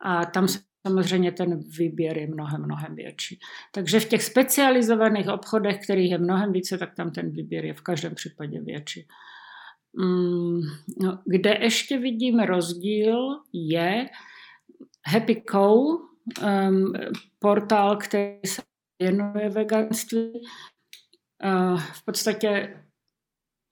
a 0.00 0.24
tam 0.24 0.46
samozřejmě 0.86 1.32
ten 1.32 1.60
výběr 1.78 2.18
je 2.18 2.26
mnohem, 2.26 2.62
mnohem 2.62 2.94
větší. 2.94 3.40
Takže 3.72 4.00
v 4.00 4.08
těch 4.08 4.22
specializovaných 4.22 5.28
obchodech, 5.28 5.84
kterých 5.84 6.10
je 6.10 6.18
mnohem 6.18 6.52
více, 6.52 6.78
tak 6.78 6.94
tam 6.94 7.10
ten 7.10 7.30
výběr 7.30 7.64
je 7.64 7.74
v 7.74 7.80
každém 7.80 8.14
případě 8.14 8.60
větší. 8.60 9.06
Mm, 9.96 10.60
no, 11.02 11.18
kde 11.24 11.58
ještě 11.60 11.98
vidíme 11.98 12.46
rozdíl 12.46 13.16
je 13.52 14.08
Happy 15.06 15.42
Cow, 15.50 16.11
um, 16.42 16.92
portál, 17.38 17.96
který 17.96 18.38
se 18.46 18.62
věnuje 19.02 19.48
veganství. 19.48 20.32
Uh, 21.44 21.80
v 21.80 22.04
podstatě 22.04 22.78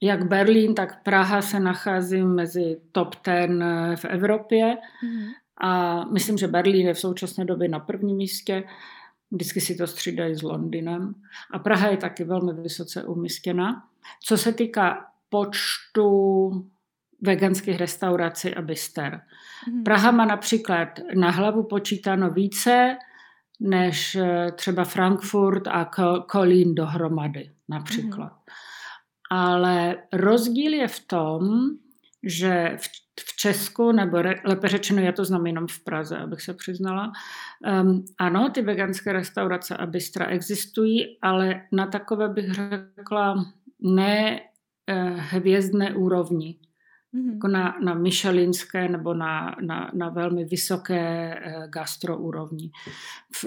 jak 0.03 0.29
Berlín, 0.29 0.75
tak 0.75 1.03
Praha 1.03 1.43
se 1.43 1.61
nachází 1.61 2.23
mezi 2.23 2.81
top 2.93 3.15
ten 3.15 3.65
v 3.97 4.05
Evropě. 4.05 4.77
Mm. 5.05 5.27
A 5.61 6.05
myslím, 6.05 6.39
že 6.39 6.49
Berlín 6.49 6.87
je 6.87 6.95
v 6.95 7.01
současné 7.01 7.45
době 7.45 7.69
na 7.69 7.79
prvním 7.79 8.17
místě. 8.17 8.65
Vždycky 9.31 9.61
si 9.61 9.75
to 9.75 9.87
střídají 9.87 10.35
s 10.35 10.43
Londýnem. 10.43 11.15
A 11.51 11.59
Praha 11.59 11.89
je 11.89 11.97
taky 11.97 12.25
velmi 12.25 12.53
vysoce 12.53 13.05
umístěna. 13.05 13.89
Co 14.25 14.37
se 14.37 14.53
týká 14.53 15.07
počtu 15.29 16.51
veganských 17.23 17.79
restaurací 17.79 18.55
a 18.55 18.63
byster. 18.63 19.21
Mm. 19.73 19.85
Praha 19.85 20.11
má 20.11 20.25
například 20.25 20.89
na 21.15 21.31
hlavu 21.31 21.63
počítáno 21.63 22.31
více 22.31 22.97
než 23.61 24.15
eh, 24.15 24.53
třeba 24.55 24.85
Frankfurt 24.85 25.67
a 25.67 25.91
Kolín 26.27 26.75
dohromady 26.75 27.51
například. 27.69 28.33
Mm. 28.33 28.55
Ale 29.31 29.97
rozdíl 30.13 30.75
je 30.75 30.89
v 30.89 31.01
tom, 31.01 31.71
že 32.23 32.77
v, 32.81 32.87
v 33.21 33.37
Česku, 33.37 33.93
nebo 33.93 34.23
re, 34.23 34.35
lépe 34.45 34.69
řečeno, 34.69 35.03
já 35.03 35.13
to 35.13 35.25
znám 35.25 35.47
jenom 35.47 35.67
v 35.67 35.85
Praze, 35.85 36.19
abych 36.19 36.43
se 36.43 36.55
přiznala, 36.55 37.13
um, 37.83 38.05
ano, 38.19 38.51
ty 38.51 38.63
veganské 38.63 39.13
restaurace 39.13 39.77
a 39.77 39.87
bystra 39.87 40.27
existují, 40.27 41.19
ale 41.23 41.63
na 41.73 41.87
takové 41.87 42.29
bych 42.29 42.53
řekla 42.53 43.45
ne 43.81 44.41
uh, 44.41 45.19
hvězdné 45.19 45.95
úrovni. 45.95 46.59
Mm-hmm. 47.15 47.33
Jako 47.33 47.49
na, 47.49 47.77
na 47.85 47.95
Michelinské 47.95 48.89
nebo 48.89 49.15
na, 49.15 49.57
na, 49.61 49.91
na 49.95 50.09
velmi 50.09 50.45
vysoké 50.45 51.35
uh, 51.47 51.67
gastroúrovni. 51.67 52.71
V, 53.35 53.45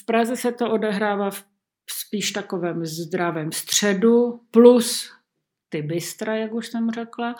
v 0.00 0.06
Praze 0.06 0.36
se 0.36 0.52
to 0.52 0.70
odehrává 0.70 1.30
v 1.30 1.44
spíš 1.90 2.30
takovém 2.30 2.86
zdravém 2.86 3.52
středu, 3.52 4.40
plus 4.50 5.12
ty 5.68 5.82
bystra, 5.82 6.36
jak 6.36 6.54
už 6.54 6.66
jsem 6.66 6.90
řekla. 6.90 7.34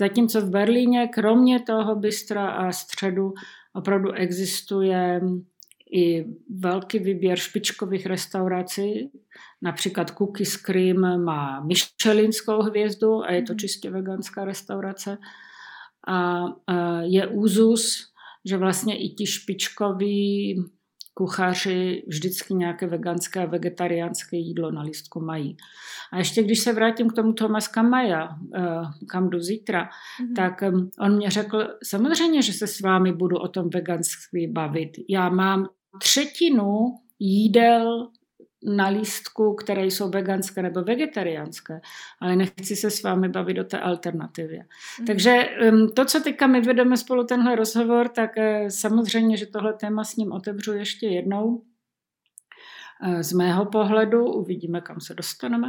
Zatímco 0.00 0.40
v 0.40 0.50
Berlíně, 0.50 1.08
kromě 1.08 1.60
toho 1.60 1.96
bystra 1.96 2.48
a 2.48 2.72
středu, 2.72 3.34
opravdu 3.72 4.12
existuje 4.12 5.20
i 5.94 6.24
velký 6.50 6.98
výběr 6.98 7.38
špičkových 7.38 8.06
restaurací. 8.06 9.10
Například 9.62 10.10
Cookies 10.10 10.56
Cream 10.56 11.24
má 11.24 11.60
Michelinskou 11.60 12.62
hvězdu 12.62 13.24
a 13.24 13.32
je 13.32 13.42
to 13.42 13.52
mhm. 13.52 13.58
čistě 13.58 13.90
veganská 13.90 14.44
restaurace. 14.44 15.18
A 16.08 16.44
je 17.02 17.26
úzus, 17.26 18.12
že 18.44 18.56
vlastně 18.56 18.98
i 18.98 19.08
ti 19.08 19.26
špičkoví 19.26 20.56
kuchaři 21.14 22.04
vždycky 22.06 22.54
nějaké 22.54 22.86
veganské 22.86 23.42
a 23.42 23.46
vegetariánské 23.46 24.36
jídlo 24.36 24.70
na 24.70 24.82
listku 24.82 25.20
mají. 25.20 25.56
A 26.12 26.18
ještě 26.18 26.42
když 26.42 26.60
se 26.60 26.72
vrátím 26.72 27.10
k 27.10 27.12
tomu 27.12 27.32
Thomas 27.32 27.68
Kamaja, 27.68 28.28
eh, 28.54 28.62
kam 29.08 29.30
jdu 29.30 29.40
zítra, 29.40 29.84
mm-hmm. 29.84 30.34
tak 30.36 30.62
on 31.00 31.16
mě 31.16 31.30
řekl, 31.30 31.68
samozřejmě, 31.84 32.42
že 32.42 32.52
se 32.52 32.66
s 32.66 32.80
vámi 32.80 33.12
budu 33.12 33.36
o 33.36 33.48
tom 33.48 33.70
veganství 33.70 34.52
bavit. 34.52 34.90
Já 35.08 35.28
mám 35.28 35.68
třetinu 36.00 36.98
jídel 37.18 38.10
na 38.64 38.88
lístku, 38.88 39.54
které 39.54 39.84
jsou 39.86 40.10
veganské 40.10 40.62
nebo 40.62 40.82
vegetariánské, 40.82 41.80
ale 42.20 42.36
nechci 42.36 42.76
se 42.76 42.90
s 42.90 43.02
vámi 43.02 43.28
bavit 43.28 43.58
o 43.58 43.64
té 43.64 43.80
alternativě. 43.80 44.66
Mm. 45.00 45.06
Takže 45.06 45.48
to, 45.96 46.04
co 46.04 46.20
teďka 46.20 46.46
my 46.46 46.60
vedeme 46.60 46.96
spolu 46.96 47.24
tenhle 47.24 47.56
rozhovor, 47.56 48.08
tak 48.08 48.38
eh, 48.38 48.70
samozřejmě, 48.70 49.36
že 49.36 49.46
tohle 49.46 49.72
téma 49.72 50.04
s 50.04 50.16
ním 50.16 50.32
otevřu 50.32 50.72
ještě 50.72 51.06
jednou. 51.06 51.62
Eh, 53.02 53.22
z 53.22 53.32
mého 53.32 53.66
pohledu 53.66 54.24
uvidíme, 54.24 54.80
kam 54.80 55.00
se 55.00 55.14
dostaneme. 55.14 55.68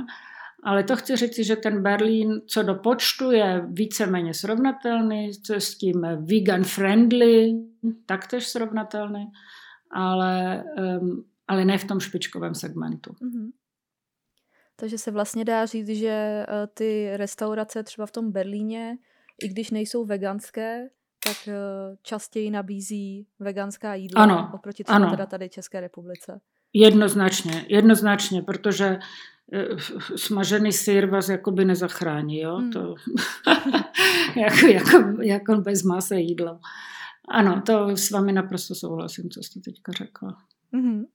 Ale 0.63 0.83
to 0.83 0.95
chci 0.95 1.15
říct, 1.15 1.39
že 1.39 1.55
ten 1.55 1.83
Berlín 1.83 2.41
co 2.47 2.63
do 2.63 2.75
počtu 2.75 3.31
je 3.31 3.65
víceméně 3.67 4.33
srovnatelný, 4.33 5.31
co 5.33 5.53
s 5.53 5.77
tím 5.77 6.01
vegan 6.01 6.63
friendly, 6.63 7.53
taktéž 8.05 8.47
srovnatelný, 8.47 9.31
ale 9.95 10.63
um, 11.01 11.25
ale 11.47 11.65
ne 11.65 11.77
v 11.77 11.85
tom 11.85 11.99
špičkovém 11.99 12.55
segmentu. 12.55 13.11
Mm-hmm. 13.11 13.49
Takže 14.75 14.97
se 14.97 15.11
vlastně 15.11 15.45
dá 15.45 15.65
říct, 15.65 15.89
že 15.89 16.09
eh, 16.09 16.67
ty 16.73 17.17
restaurace 17.17 17.83
třeba 17.83 18.05
v 18.05 18.11
tom 18.11 18.31
Berlíně, 18.31 18.97
i 19.43 19.47
když 19.47 19.71
nejsou 19.71 20.05
veganské, 20.05 20.89
tak 21.23 21.47
eh, 21.47 21.97
častěji 22.01 22.51
nabízí 22.51 23.27
veganská 23.39 23.95
jídla 23.95 24.23
ano, 24.23 24.51
oproti 24.53 24.83
třeba 24.83 24.95
ano. 24.95 25.09
teda 25.09 25.25
tady 25.25 25.49
České 25.49 25.79
republice. 25.79 26.41
Jednoznačně, 26.73 27.65
jednoznačně, 27.69 28.41
protože 28.41 28.99
eh, 29.53 29.65
smažený 30.15 30.71
sír 30.71 31.05
vás 31.05 31.29
jakoby 31.29 31.65
nezachrání, 31.65 32.39
jo? 32.39 32.55
Hmm. 32.55 32.71
To, 32.71 32.95
jako, 34.35 34.67
jako, 34.67 35.21
jako 35.21 35.55
bez 35.55 35.83
masa 35.83 36.15
jídlo. 36.15 36.59
Ano, 37.27 37.61
to 37.65 37.97
s 37.97 38.11
vámi 38.11 38.31
naprosto 38.31 38.75
souhlasím, 38.75 39.29
co 39.29 39.43
jste 39.43 39.59
teďka 39.59 39.91
řekla. 39.91 40.37
Mm-hmm. 40.73 41.05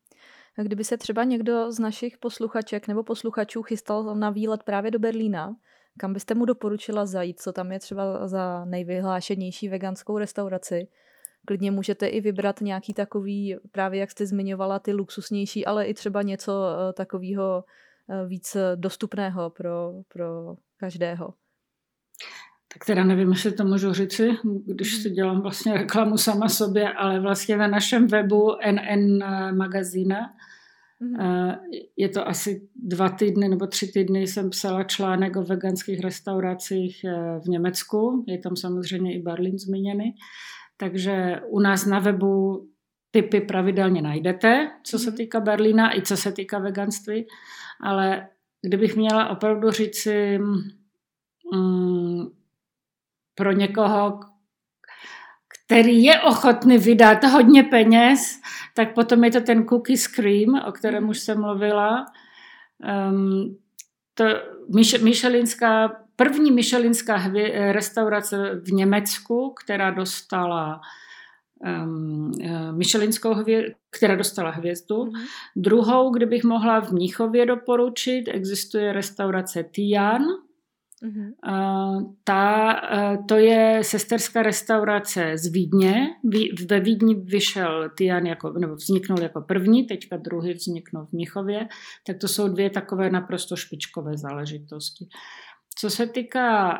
Kdyby 0.63 0.85
se 0.85 0.97
třeba 0.97 1.25
někdo 1.25 1.73
z 1.73 1.79
našich 1.79 2.19
posluchaček 2.19 2.89
nebo 2.89 3.03
posluchačů 3.03 3.63
chystal 3.63 4.15
na 4.15 4.31
výlet 4.31 4.63
právě 4.63 4.91
do 4.91 4.99
Berlína, 4.99 5.57
kam 5.99 6.13
byste 6.13 6.35
mu 6.35 6.45
doporučila 6.45 7.07
zajít, 7.07 7.41
co 7.41 7.53
tam 7.53 7.73
je 7.73 7.79
třeba 7.79 8.29
za 8.29 8.65
nejvyhlášenější 8.65 9.69
veganskou 9.69 10.19
restauraci. 10.19 10.89
Klidně 11.47 11.71
můžete 11.71 12.07
i 12.07 12.21
vybrat 12.21 12.61
nějaký 12.61 12.95
takový, 12.95 13.57
právě 13.73 14.01
jak 14.01 14.11
jste 14.11 14.27
zmiňovala, 14.27 14.79
ty 14.79 14.93
luxusnější, 14.93 15.67
ale 15.67 15.87
i 15.87 15.95
třeba 15.95 16.23
něco 16.23 16.53
eh, 16.53 16.93
takového 16.93 17.65
eh, 18.09 18.27
víc 18.27 18.57
dostupného 18.75 19.51
pro, 19.51 19.93
pro 20.09 20.57
každého. 20.77 21.35
Tak 22.73 22.85
teda 22.85 23.05
nevím, 23.05 23.29
jestli 23.29 23.53
to 23.53 23.65
můžu 23.65 23.93
říci, 23.93 24.31
když 24.67 24.95
si 24.95 25.11
dělám 25.11 25.41
vlastně 25.41 25.75
reklamu 25.75 26.17
sama 26.17 26.49
sobě, 26.49 26.93
ale 26.93 27.21
vlastně 27.21 27.57
na 27.57 27.67
našem 27.67 28.07
webu 28.07 28.57
NN 28.71 29.25
magazína 29.57 30.17
mm-hmm. 31.03 31.59
je 31.97 32.09
to 32.09 32.29
asi 32.29 32.69
dva 32.77 33.09
týdny 33.09 33.49
nebo 33.49 33.67
tři 33.67 33.93
týdny 33.93 34.27
jsem 34.27 34.51
psala 34.51 34.85
článek 34.85 35.37
o 35.37 35.43
veganských 35.43 36.01
restauracích 36.01 37.05
eh, 37.05 37.41
v 37.45 37.49
Německu. 37.49 38.25
Je 38.29 38.39
tam 38.39 38.57
samozřejmě 38.57 39.15
i 39.15 39.23
Berlín 39.23 39.59
zmíněný. 39.59 40.15
Takže 40.77 41.41
u 41.49 41.61
nás 41.61 41.87
na 41.87 41.99
webu 41.99 42.67
typy 43.11 43.41
pravidelně 43.41 44.03
najdete, 44.03 44.71
co 44.85 44.99
se 44.99 45.11
mhm. 45.11 45.17
týká 45.17 45.41
Berlína 45.41 45.97
i 45.97 46.03
co 46.03 46.17
se 46.17 46.33
týká 46.33 46.59
veganství. 46.59 47.27
Ale 47.81 48.29
kdybych 48.63 48.97
měla 48.97 49.29
opravdu 49.29 49.71
říci, 49.71 50.39
mm, 51.55 52.40
pro 53.35 53.53
někoho, 53.53 54.21
který 55.67 56.03
je 56.03 56.21
ochotný 56.21 56.79
vydat 56.79 57.25
hodně 57.25 57.63
peněz, 57.63 58.41
tak 58.75 58.95
potom 58.95 59.25
je 59.25 59.31
to 59.31 59.41
ten 59.41 59.67
cookie 59.67 59.97
scream, 59.97 60.63
o 60.67 60.73
kterém 60.73 61.09
už 61.09 61.19
jsem 61.19 61.41
mluvila. 61.41 62.07
Um, 63.11 63.59
to 64.15 64.25
Michelinská, 65.03 65.97
první 66.17 66.51
Michelinská 66.51 67.23
restaurace 67.73 68.61
v 68.65 68.73
Německu, 68.73 69.55
která 69.65 69.91
dostala 69.91 70.81
um, 71.85 72.33
Michelinskou 72.71 73.35
hvězdu, 73.35 73.75
která 73.91 74.17
dostala 74.17 74.51
hvězdu. 74.51 74.95
Mm-hmm. 74.95 75.27
Druhou, 75.57 76.11
kdybych 76.11 76.45
mohla 76.45 76.81
v 76.81 76.93
Mnichově 76.93 77.47
doporučit, 77.47 78.25
existuje 78.29 78.93
restaurace 78.93 79.65
Tian, 79.65 80.23
Mm-hmm. 81.05 82.15
Ta, 82.25 82.75
to 83.29 83.37
je 83.37 83.79
sesterská 83.85 84.43
restaurace 84.43 85.33
z 85.39 85.53
Vídně. 85.53 86.07
Ve 86.69 86.81
Vídni 86.81 87.15
vyšel 87.15 87.91
Tian 87.97 88.27
jako, 88.27 88.53
nebo 88.59 88.75
vzniknul 88.75 89.21
jako 89.21 89.41
první, 89.41 89.87
teďka 89.87 90.17
druhý 90.17 90.53
vzniknul 90.53 91.07
v 91.07 91.13
Mnichově. 91.13 91.69
Tak 92.07 92.19
to 92.19 92.29
jsou 92.29 92.49
dvě 92.49 92.71
takové 92.71 93.11
naprosto 93.11 93.57
špičkové 93.57 94.17
záležitosti. 94.17 95.09
Co 95.79 95.91
se 95.91 96.07
týká 96.07 96.79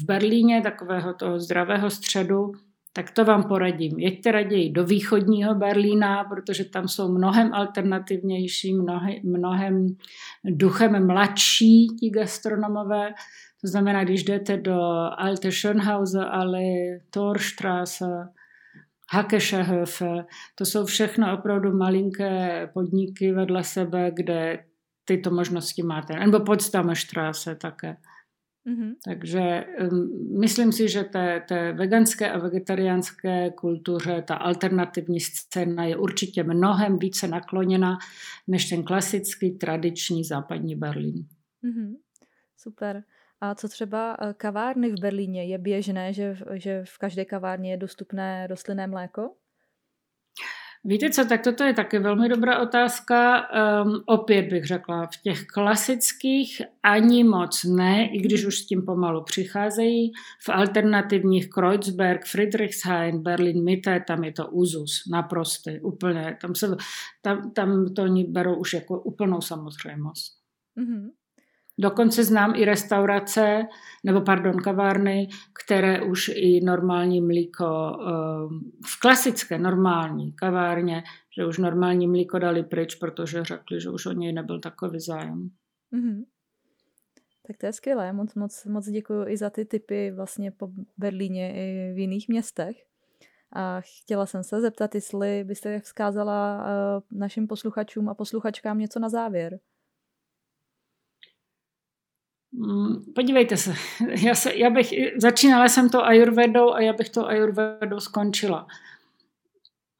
v 0.00 0.04
Berlíně 0.04 0.60
takového 0.60 1.14
toho 1.14 1.40
zdravého 1.40 1.90
středu, 1.90 2.52
tak 2.92 3.10
to 3.10 3.24
vám 3.24 3.42
poradím. 3.42 3.98
Jeďte 3.98 4.32
raději 4.32 4.70
do 4.70 4.84
východního 4.84 5.54
Berlína, 5.54 6.24
protože 6.24 6.64
tam 6.64 6.88
jsou 6.88 7.12
mnohem 7.12 7.54
alternativnější, 7.54 8.74
mnohem, 8.74 9.14
mnohem 9.24 9.96
duchem 10.44 11.06
mladší 11.06 11.86
ti 12.00 12.10
gastronomové. 12.10 13.14
To 13.60 13.66
znamená, 13.68 14.04
když 14.04 14.24
jdete 14.24 14.56
do 14.56 14.80
Alte 15.18 15.48
Schönhauser, 15.48 16.28
ale 16.30 16.62
Torstrasse, 17.10 18.28
Hackescherhöfe, 19.12 20.24
to 20.54 20.64
jsou 20.64 20.84
všechno 20.84 21.38
opravdu 21.38 21.76
malinké 21.76 22.70
podniky 22.74 23.32
vedle 23.32 23.64
sebe, 23.64 24.10
kde 24.14 24.64
tyto 25.04 25.30
možnosti 25.30 25.82
máte. 25.82 26.14
Nebo 26.14 26.40
Potsdamer 26.40 26.96
Straße 26.96 27.54
také. 27.54 27.96
Mm-hmm. 28.66 28.92
Takže 29.04 29.64
um, 29.90 30.38
myslím 30.40 30.72
si, 30.72 30.88
že 30.88 31.04
té, 31.04 31.40
té 31.48 31.72
veganské 31.72 32.30
a 32.30 32.38
vegetariánské 32.38 33.50
kultuře 33.50 34.24
ta 34.26 34.34
alternativní 34.34 35.20
scéna 35.20 35.84
je 35.84 35.96
určitě 35.96 36.42
mnohem 36.42 36.98
více 36.98 37.28
nakloněna 37.28 37.98
než 38.46 38.68
ten 38.68 38.82
klasický 38.82 39.50
tradiční 39.50 40.24
západní 40.24 40.76
Berlín. 40.76 41.26
Mm-hmm. 41.64 41.96
Super. 42.56 43.04
A 43.40 43.54
co 43.54 43.68
třeba 43.68 44.16
eh, 44.20 44.34
kavárny 44.34 44.90
v 44.90 45.00
Berlíně? 45.00 45.44
Je 45.44 45.58
běžné, 45.58 46.12
že, 46.12 46.36
že 46.54 46.84
v 46.86 46.98
každé 46.98 47.24
kavárně 47.24 47.70
je 47.70 47.76
dostupné 47.76 48.46
rostlinné 48.46 48.86
mléko? 48.86 49.34
Víte 50.84 51.10
co, 51.10 51.24
tak 51.24 51.44
toto 51.44 51.64
je 51.64 51.74
taky 51.74 51.98
velmi 51.98 52.28
dobrá 52.28 52.58
otázka. 52.58 53.48
Um, 53.84 54.02
opět 54.06 54.42
bych 54.42 54.64
řekla, 54.66 55.06
v 55.06 55.22
těch 55.22 55.46
klasických 55.46 56.62
ani 56.82 57.24
moc 57.24 57.64
ne, 57.64 58.08
i 58.12 58.18
když 58.18 58.46
už 58.46 58.58
s 58.58 58.66
tím 58.66 58.82
pomalu 58.82 59.24
přicházejí. 59.24 60.12
V 60.46 60.48
alternativních 60.48 61.50
Kreuzberg, 61.50 62.26
Friedrichshain, 62.26 63.22
Berlin 63.22 63.64
Mitte, 63.64 64.04
tam 64.06 64.24
je 64.24 64.32
to 64.32 64.48
úzus, 64.48 65.02
naprostý, 65.10 65.80
úplně. 65.80 66.36
Tam, 66.40 66.54
se, 66.54 66.76
tam, 67.22 67.50
tam 67.50 67.94
to 67.94 68.02
oni 68.02 68.24
berou 68.24 68.56
už 68.56 68.74
jako 68.74 69.00
úplnou 69.00 69.40
samozřejmost. 69.40 70.32
Mm-hmm. 70.78 71.19
Dokonce 71.80 72.24
znám 72.24 72.52
i 72.56 72.64
restaurace, 72.64 73.66
nebo 74.04 74.20
pardon, 74.20 74.56
kavárny, 74.56 75.28
které 75.64 76.02
už 76.02 76.30
i 76.34 76.60
normální 76.64 77.20
mlíko, 77.20 77.66
ehm, 78.00 78.60
v 78.86 79.00
klasické 79.00 79.58
normální 79.58 80.32
kavárně, 80.32 81.02
že 81.36 81.46
už 81.46 81.58
normální 81.58 82.08
mlíko 82.08 82.38
dali 82.38 82.62
pryč, 82.62 82.94
protože 82.94 83.44
řekli, 83.44 83.80
že 83.80 83.90
už 83.90 84.06
o 84.06 84.12
něj 84.12 84.32
nebyl 84.32 84.60
takový 84.60 85.00
zájem. 85.00 85.50
Mm-hmm. 85.92 86.24
Tak 87.46 87.56
to 87.56 87.66
je 87.66 87.72
skvělé, 87.72 88.12
moc, 88.12 88.34
moc, 88.34 88.64
moc 88.64 88.88
děkuji 88.88 89.24
i 89.28 89.36
za 89.36 89.50
ty 89.50 89.64
typy 89.64 90.10
vlastně 90.10 90.50
po 90.50 90.68
Berlíně 90.98 91.52
i 91.54 91.92
v 91.94 91.98
jiných 91.98 92.28
městech. 92.28 92.76
A 93.52 93.80
chtěla 93.80 94.26
jsem 94.26 94.44
se 94.44 94.60
zeptat, 94.60 94.94
jestli 94.94 95.44
byste 95.44 95.80
vzkázala 95.80 96.58
uh, 96.58 97.18
našim 97.18 97.46
posluchačům 97.46 98.08
a 98.08 98.14
posluchačkám 98.14 98.78
něco 98.78 99.00
na 99.00 99.08
závěr. 99.08 99.58
Mm, 102.52 103.12
podívejte 103.14 103.56
se, 103.56 103.74
já, 104.26 104.34
se, 104.34 104.56
já 104.56 104.70
bych, 104.70 104.94
začínala 105.16 105.68
jsem 105.68 105.88
to 105.88 106.04
ajurvedou 106.04 106.72
a 106.72 106.80
já 106.80 106.92
bych 106.92 107.08
to 107.08 107.26
ajurvedou 107.26 108.00
skončila. 108.00 108.66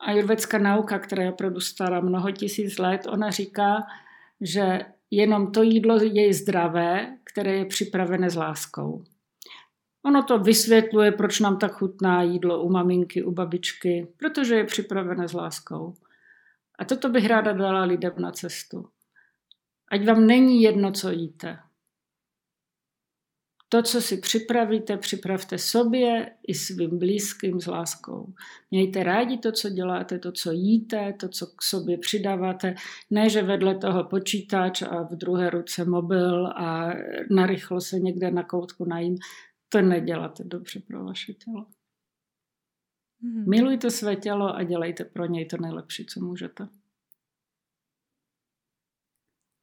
Ajurvedská 0.01 0.59
nauka, 0.59 0.99
která 0.99 1.23
je 1.23 1.33
opravdu 1.33 1.61
stará 1.61 2.01
mnoho 2.01 2.31
tisíc 2.31 2.79
let, 2.79 3.07
ona 3.09 3.31
říká, 3.31 3.87
že 4.41 4.81
jenom 5.11 5.53
to 5.53 5.63
jídlo 5.63 5.99
je 6.03 6.35
zdravé, 6.35 7.17
které 7.25 7.53
je 7.57 7.65
připravené 7.65 8.31
s 8.31 8.37
láskou. 8.37 9.05
Ono 10.03 10.23
to 10.23 10.39
vysvětluje, 10.39 11.13
proč 11.13 11.41
nám 11.41 11.59
tak 11.59 11.73
chutná 11.73 12.23
jídlo 12.23 12.63
u 12.63 12.71
maminky, 12.71 13.23
u 13.23 13.31
babičky, 13.31 14.09
protože 14.17 14.55
je 14.55 14.65
připravené 14.65 15.29
s 15.29 15.33
láskou. 15.33 15.95
A 16.79 16.85
toto 16.85 17.09
bych 17.09 17.27
ráda 17.27 17.53
dala 17.53 17.85
lidem 17.85 18.13
na 18.19 18.31
cestu. 18.31 18.89
Ať 19.91 20.07
vám 20.07 20.27
není 20.27 20.63
jedno, 20.63 20.93
co 20.93 21.11
jíte. 21.11 21.59
To, 23.73 23.83
co 23.83 24.01
si 24.01 24.17
připravíte, 24.17 24.97
připravte 24.97 25.59
sobě 25.59 26.37
i 26.47 26.55
svým 26.55 26.99
blízkým 26.99 27.61
s 27.61 27.67
láskou. 27.67 28.35
Mějte 28.71 29.03
rádi 29.03 29.39
to, 29.39 29.53
co 29.53 29.71
děláte, 29.71 30.19
to, 30.19 30.33
co 30.33 30.53
jíte, 30.53 31.13
to, 31.13 31.29
co 31.29 31.47
k 31.47 31.63
sobě 31.63 31.99
přidáváte. 31.99 32.75
Ne, 33.11 33.29
že 33.29 33.43
vedle 33.43 33.75
toho 33.75 34.05
počítač 34.05 34.83
a 34.83 35.03
v 35.03 35.17
druhé 35.17 35.51
ruce 35.51 35.85
mobil 35.85 36.47
a 36.47 36.95
narychlo 37.31 37.81
se 37.81 37.99
někde 37.99 38.31
na 38.31 38.43
koutku 38.43 38.85
najím. 38.85 39.17
To 39.69 39.83
neděláte 39.83 40.45
dobře 40.45 40.81
pro 40.87 41.05
vaše 41.05 41.33
tělo. 41.33 41.67
Mm-hmm. 43.25 43.49
Milujte 43.49 43.91
své 43.91 44.17
tělo 44.17 44.57
a 44.57 44.63
dělejte 44.63 45.05
pro 45.05 45.27
něj 45.27 45.47
to 45.47 45.57
nejlepší, 45.57 46.07
co 46.07 46.21
můžete. 46.21 46.69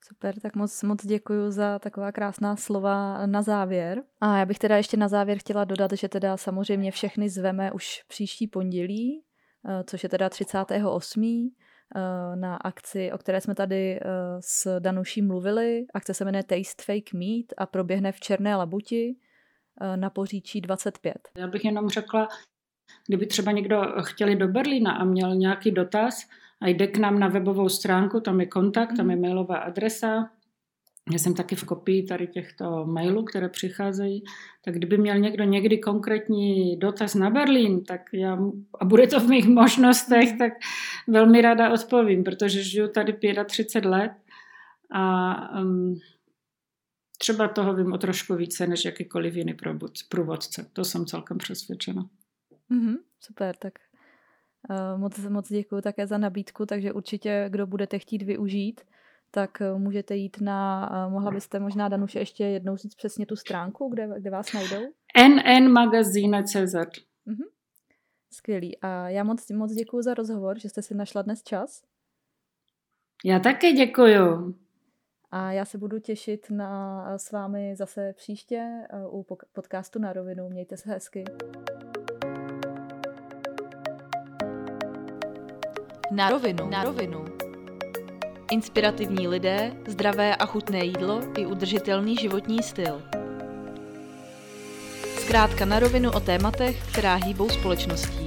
Super, 0.08 0.40
tak 0.40 0.56
moc, 0.56 0.84
moc 0.84 1.06
děkuji 1.06 1.52
za 1.52 1.80
taková 1.80 2.12
krásná 2.12 2.56
slova 2.56 3.26
na 3.28 3.42
závěr. 3.42 4.04
A 4.22 4.38
já 4.38 4.46
bych 4.46 4.60
teda 4.60 4.78
ještě 4.78 4.98
na 4.98 5.08
závěr 5.08 5.38
chtěla 5.38 5.64
dodat, 5.64 5.92
že 5.94 6.10
teda 6.10 6.38
samozřejmě 6.38 6.92
všechny 6.92 7.30
zveme 7.30 7.72
už 7.72 8.04
příští 8.08 8.48
pondělí, 8.48 9.24
eh, 9.70 9.84
což 9.84 10.04
je 10.04 10.10
teda 10.10 10.30
38. 10.30 11.52
Eh, 11.96 12.36
na 12.36 12.56
akci, 12.56 13.12
o 13.12 13.18
které 13.18 13.42
jsme 13.42 13.56
tady 13.56 14.00
eh, 14.00 14.02
s 14.40 14.80
Danuší 14.80 15.22
mluvili. 15.22 15.86
Akce 15.94 16.14
se 16.14 16.26
jmenuje 16.26 16.44
Taste 16.44 16.84
Fake 16.84 17.14
Meat 17.14 17.46
a 17.58 17.66
proběhne 17.66 18.12
v 18.12 18.20
Černé 18.20 18.56
labuti 18.56 19.16
na 19.96 20.10
Poříčí 20.10 20.62
25. 20.62 21.16
Já 21.38 21.48
bych 21.48 21.66
jenom 21.66 21.90
řekla, 21.90 22.28
kdyby 23.08 23.26
třeba 23.28 23.52
někdo 23.52 23.82
chtěli 24.02 24.36
do 24.36 24.48
Berlína 24.48 24.92
a 24.92 25.04
měl 25.04 25.36
nějaký 25.36 25.72
dotaz, 25.72 26.28
a 26.62 26.68
jde 26.68 26.88
k 26.88 26.98
nám 26.98 27.20
na 27.20 27.28
webovou 27.28 27.70
stránku, 27.70 28.20
tam 28.20 28.40
je 28.40 28.46
kontakt, 28.46 28.94
tam 28.98 29.10
je 29.10 29.16
mhm. 29.16 29.26
mailová 29.26 29.58
adresa. 29.58 30.30
Já 31.12 31.20
jsem 31.20 31.34
taky 31.34 31.56
v 31.56 31.64
kopii 31.64 32.04
tady 32.04 32.28
těchto 32.28 32.86
mailů, 32.86 33.24
které 33.24 33.50
přicházejí. 33.50 34.24
Tak 34.66 34.74
kdyby 34.74 34.98
měl 34.98 35.18
někdo 35.18 35.44
někdy 35.44 35.78
konkrétní 35.78 36.78
dotaz 36.80 37.16
na 37.16 37.30
Berlín, 37.30 37.84
tak 37.84 38.02
já, 38.14 38.38
a 38.80 38.86
bude 38.86 39.08
to 39.08 39.20
v 39.20 39.28
mých 39.28 39.48
možnostech, 39.48 40.38
tak 40.38 40.54
velmi 41.08 41.42
ráda 41.42 41.74
odpovím, 41.74 42.24
protože 42.24 42.64
žiju 42.64 42.88
tady 42.88 43.18
35 43.46 43.90
let 43.90 44.12
a 44.92 45.36
um, 45.62 46.00
třeba 47.18 47.48
toho 47.48 47.74
vím 47.74 47.94
o 47.94 47.98
trošku 47.98 48.36
více 48.36 48.68
než 48.68 48.86
jakýkoliv 48.86 49.36
jiný 49.36 49.56
průvodce. 50.10 50.70
To 50.74 50.86
jsem 50.86 51.06
celkem 51.06 51.38
přesvědčena. 51.38 52.10
Mm-hmm, 52.72 52.98
super, 53.20 53.56
tak 53.56 53.74
moc, 54.98 55.20
moc 55.20 55.50
děkuji 55.50 55.82
také 55.82 56.08
za 56.08 56.18
nabídku, 56.18 56.66
takže 56.66 56.94
určitě, 56.94 57.46
kdo 57.50 57.68
budete 57.68 58.00
chtít 58.00 58.24
využít, 58.24 58.82
tak 59.32 59.62
eh, 59.62 59.74
můžete 59.74 60.16
jít 60.16 60.42
na, 60.42 60.90
eh, 60.94 61.10
mohla 61.10 61.32
byste 61.32 61.60
možná 61.60 61.90
Danuše 61.90 62.20
ještě 62.20 62.44
jednou 62.44 62.76
říct 62.76 62.96
přesně 62.96 63.26
tu 63.26 63.36
stránku, 63.36 63.90
kde, 63.90 64.10
kde 64.18 64.30
vás 64.30 64.54
najdou? 64.54 64.82
nnmagazine.cz 65.60 66.76
mhm. 67.26 67.44
Skvělý. 68.32 68.78
A 68.82 69.10
já 69.10 69.24
moc, 69.24 69.50
moc 69.50 69.74
děkuji 69.74 70.02
za 70.02 70.14
rozhovor, 70.14 70.60
že 70.60 70.70
jste 70.70 70.82
si 70.82 70.96
našla 70.96 71.22
dnes 71.22 71.44
čas. 71.44 71.82
Já 73.26 73.40
také 73.40 73.72
děkuji. 73.72 74.56
A 75.32 75.52
já 75.52 75.66
se 75.66 75.78
budu 75.78 76.00
těšit 76.00 76.48
na 76.50 77.04
s 77.18 77.32
vámi 77.32 77.76
zase 77.76 78.14
příště 78.18 78.88
u 79.10 79.26
podcastu 79.54 80.00
na 80.00 80.14
rovinu. 80.14 80.50
Mějte 80.50 80.78
se 80.78 80.90
hezky. 80.90 81.24
Na 86.12 86.30
rovinu. 86.30 86.70
Na 86.70 86.84
rovinu. 86.84 87.26
Inspirativní 88.52 89.28
lidé, 89.28 89.74
zdravé 89.88 90.36
a 90.36 90.46
chutné 90.46 90.86
jídlo 90.86 91.22
i 91.38 91.46
udržitelný 91.46 92.16
životní 92.16 92.64
styl. 92.64 93.02
Zkrátka 95.20 95.66
na 95.66 95.80
rovinu 95.80 96.12
o 96.12 96.20
tématech, 96.20 96.84
která 96.92 97.16
hýbou 97.16 97.50
společností. 97.50 98.27